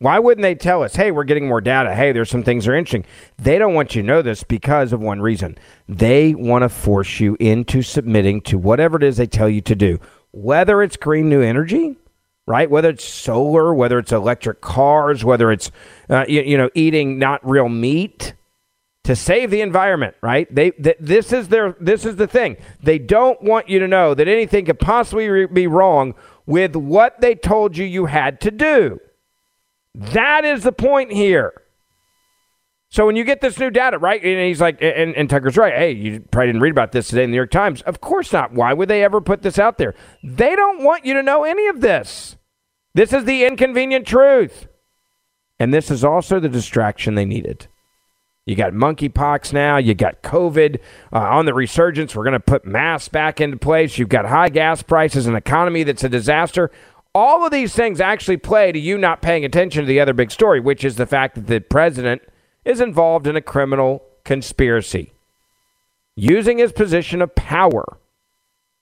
Why 0.00 0.20
wouldn't 0.20 0.42
they 0.42 0.54
tell 0.54 0.84
us, 0.84 0.94
hey, 0.94 1.10
we're 1.10 1.24
getting 1.24 1.48
more 1.48 1.60
data? 1.60 1.92
Hey, 1.92 2.12
there's 2.12 2.30
some 2.30 2.44
things 2.44 2.64
that 2.64 2.70
are 2.70 2.76
interesting. 2.76 3.04
They 3.36 3.58
don't 3.58 3.74
want 3.74 3.96
you 3.96 4.02
to 4.02 4.06
know 4.06 4.22
this 4.22 4.44
because 4.44 4.92
of 4.92 5.00
one 5.00 5.20
reason. 5.20 5.58
They 5.88 6.36
want 6.36 6.62
to 6.62 6.68
force 6.68 7.18
you 7.18 7.36
into 7.40 7.82
submitting 7.82 8.42
to 8.42 8.58
whatever 8.58 8.96
it 8.96 9.02
is 9.02 9.16
they 9.16 9.26
tell 9.26 9.48
you 9.48 9.60
to 9.62 9.74
do, 9.74 9.98
whether 10.30 10.82
it's 10.82 10.96
green 10.96 11.28
new 11.28 11.42
energy, 11.42 11.96
right? 12.46 12.70
Whether 12.70 12.90
it's 12.90 13.04
solar, 13.04 13.74
whether 13.74 13.98
it's 13.98 14.12
electric 14.12 14.60
cars, 14.60 15.24
whether 15.24 15.50
it's, 15.50 15.72
uh, 16.08 16.24
you, 16.28 16.42
you, 16.42 16.56
know, 16.56 16.70
eating 16.74 17.18
not 17.18 17.44
real 17.48 17.68
meat 17.68 18.34
to 19.02 19.16
save 19.16 19.50
the 19.50 19.62
environment, 19.62 20.14
right? 20.22 20.52
They, 20.54 20.70
th- 20.70 20.98
this 21.00 21.32
is 21.32 21.48
their, 21.48 21.74
this 21.80 22.04
is 22.06 22.14
the 22.14 22.28
thing. 22.28 22.56
They 22.80 23.00
don't 23.00 23.42
want 23.42 23.68
you 23.68 23.80
to 23.80 23.88
know 23.88 24.14
that 24.14 24.28
anything 24.28 24.66
could 24.66 24.78
possibly 24.78 25.28
re- 25.28 25.46
be 25.46 25.66
wrong 25.66 26.14
with 26.46 26.76
what 26.76 27.20
they 27.20 27.34
told 27.34 27.76
you 27.76 27.84
you 27.84 28.06
had 28.06 28.40
to 28.42 28.52
do. 28.52 29.00
That 29.94 30.44
is 30.44 30.62
the 30.62 30.72
point 30.72 31.12
here. 31.12 31.62
So 32.90 33.04
when 33.04 33.16
you 33.16 33.24
get 33.24 33.40
this 33.40 33.58
new 33.58 33.70
data, 33.70 33.98
right? 33.98 34.22
And 34.22 34.46
he's 34.46 34.60
like, 34.60 34.80
and, 34.80 35.14
and, 35.14 35.28
Tucker's 35.28 35.58
right. 35.58 35.74
Hey, 35.74 35.92
you 35.92 36.20
probably 36.30 36.48
didn't 36.48 36.62
read 36.62 36.70
about 36.70 36.92
this 36.92 37.08
today 37.08 37.24
in 37.24 37.30
the 37.30 37.32
New 37.32 37.36
York 37.36 37.50
Times. 37.50 37.82
Of 37.82 38.00
course 38.00 38.32
not. 38.32 38.54
Why 38.54 38.72
would 38.72 38.88
they 38.88 39.04
ever 39.04 39.20
put 39.20 39.42
this 39.42 39.58
out 39.58 39.76
there? 39.76 39.94
They 40.22 40.56
don't 40.56 40.82
want 40.82 41.04
you 41.04 41.12
to 41.14 41.22
know 41.22 41.44
any 41.44 41.66
of 41.66 41.82
this. 41.82 42.36
This 42.94 43.12
is 43.12 43.24
the 43.24 43.44
inconvenient 43.44 44.06
truth. 44.06 44.68
And 45.60 45.74
this 45.74 45.90
is 45.90 46.02
also 46.02 46.40
the 46.40 46.48
distraction 46.48 47.14
they 47.14 47.26
needed. 47.26 47.68
You 48.46 48.56
got 48.56 48.72
monkeypox 48.72 49.52
now. 49.52 49.76
You 49.76 49.92
got 49.92 50.22
COVID 50.22 50.78
uh, 51.12 51.18
on 51.18 51.44
the 51.44 51.52
resurgence. 51.52 52.16
We're 52.16 52.24
going 52.24 52.32
to 52.32 52.40
put 52.40 52.64
masks 52.64 53.08
back 53.08 53.42
into 53.42 53.58
place. 53.58 53.98
You've 53.98 54.08
got 54.08 54.24
high 54.24 54.48
gas 54.48 54.82
prices, 54.82 55.26
an 55.26 55.36
economy 55.36 55.82
that's 55.82 56.02
a 56.02 56.08
disaster. 56.08 56.70
All 57.14 57.44
of 57.44 57.52
these 57.52 57.74
things 57.74 58.00
actually 58.00 58.36
play 58.36 58.70
to 58.70 58.78
you 58.78 58.98
not 58.98 59.22
paying 59.22 59.44
attention 59.44 59.82
to 59.82 59.86
the 59.86 60.00
other 60.00 60.12
big 60.12 60.30
story, 60.30 60.60
which 60.60 60.84
is 60.84 60.96
the 60.96 61.06
fact 61.06 61.34
that 61.34 61.46
the 61.46 61.60
president 61.60 62.22
is 62.64 62.80
involved 62.80 63.26
in 63.26 63.36
a 63.36 63.40
criminal 63.40 64.02
conspiracy, 64.24 65.12
using 66.14 66.58
his 66.58 66.72
position 66.72 67.22
of 67.22 67.34
power 67.34 67.98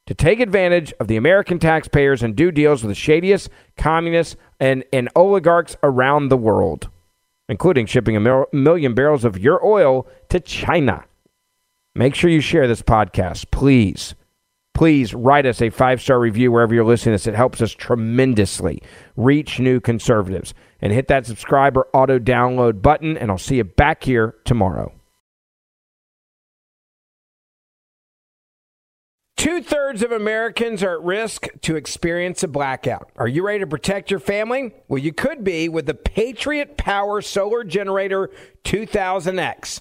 to 0.07 0.15
take 0.15 0.41
advantage 0.41 0.93
of 1.01 1.09
the 1.09 1.17
American 1.17 1.59
taxpayers 1.59 2.23
and 2.23 2.37
do 2.37 2.51
deals 2.51 2.83
with 2.83 2.91
the 2.91 2.95
shadiest 2.95 3.49
communists 3.77 4.37
and, 4.61 4.85
and 4.93 5.09
oligarchs 5.15 5.77
around 5.83 6.29
the 6.29 6.37
world 6.37 6.89
including 7.49 7.87
shipping 7.87 8.17
a 8.17 8.21
mil- 8.21 8.47
million 8.53 8.95
barrels 8.95 9.25
of 9.25 9.39
your 9.39 9.65
oil 9.65 10.07
to 10.29 10.41
China. 10.41 11.05
Make 11.95 12.15
sure 12.15 12.31
you 12.31 12.41
share 12.41 12.69
this 12.69 12.83
podcast, 12.83 13.51
please. 13.51 14.15
Please 14.77 15.15
write 15.15 15.47
us 15.47 15.63
a 15.63 15.71
five 15.71 16.03
star 16.03 16.21
review 16.21 16.53
wherever 16.53 16.75
you're 16.75 16.85
listening 16.85 17.15
to 17.15 17.15
this. 17.15 17.27
It 17.27 17.35
helps 17.35 17.63
us 17.63 17.73
tremendously 17.73 18.83
reach 19.17 19.59
new 19.59 19.81
conservatives. 19.81 20.53
And 20.83 20.93
hit 20.93 21.09
that 21.09 21.25
subscribe 21.25 21.79
or 21.79 21.89
auto 21.95 22.19
download 22.19 22.83
button, 22.83 23.17
and 23.17 23.31
I'll 23.31 23.39
see 23.39 23.57
you 23.57 23.65
back 23.65 24.05
here 24.05 24.35
tomorrow. 24.45 24.93
Two 29.39 29.63
thirds 29.63 30.03
of 30.03 30.13
Americans 30.13 30.83
are 30.83 30.99
at 30.99 31.03
risk 31.03 31.49
to 31.63 31.77
experience 31.77 32.43
a 32.43 32.49
blackout. 32.49 33.11
Are 33.17 33.29
you 33.29 33.47
ready 33.47 33.61
to 33.61 33.67
protect 33.67 34.11
your 34.11 34.21
family? 34.21 34.75
Well, 34.89 34.99
you 34.99 35.15
could 35.15 35.43
be 35.43 35.71
with 35.71 35.87
the 35.87 35.95
Patriot 35.95 36.77
Power 36.77 37.23
Solar 37.23 37.65
Generator 37.65 38.31
2000X. 38.65 39.81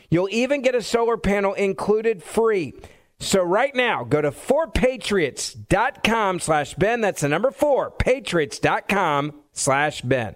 You'll 0.11 0.29
even 0.29 0.61
get 0.61 0.75
a 0.75 0.81
solar 0.81 1.17
panel 1.17 1.53
included 1.53 2.21
free. 2.21 2.73
So 3.19 3.41
right 3.41 3.73
now, 3.73 4.03
go 4.03 4.21
to 4.21 4.31
4patriots.com 4.31 6.39
slash 6.39 6.73
Ben. 6.73 7.01
That's 7.01 7.21
the 7.21 7.29
number 7.29 7.49
four, 7.49 7.91
patriots.com 7.91 9.33
slash 9.53 10.01
Ben. 10.01 10.35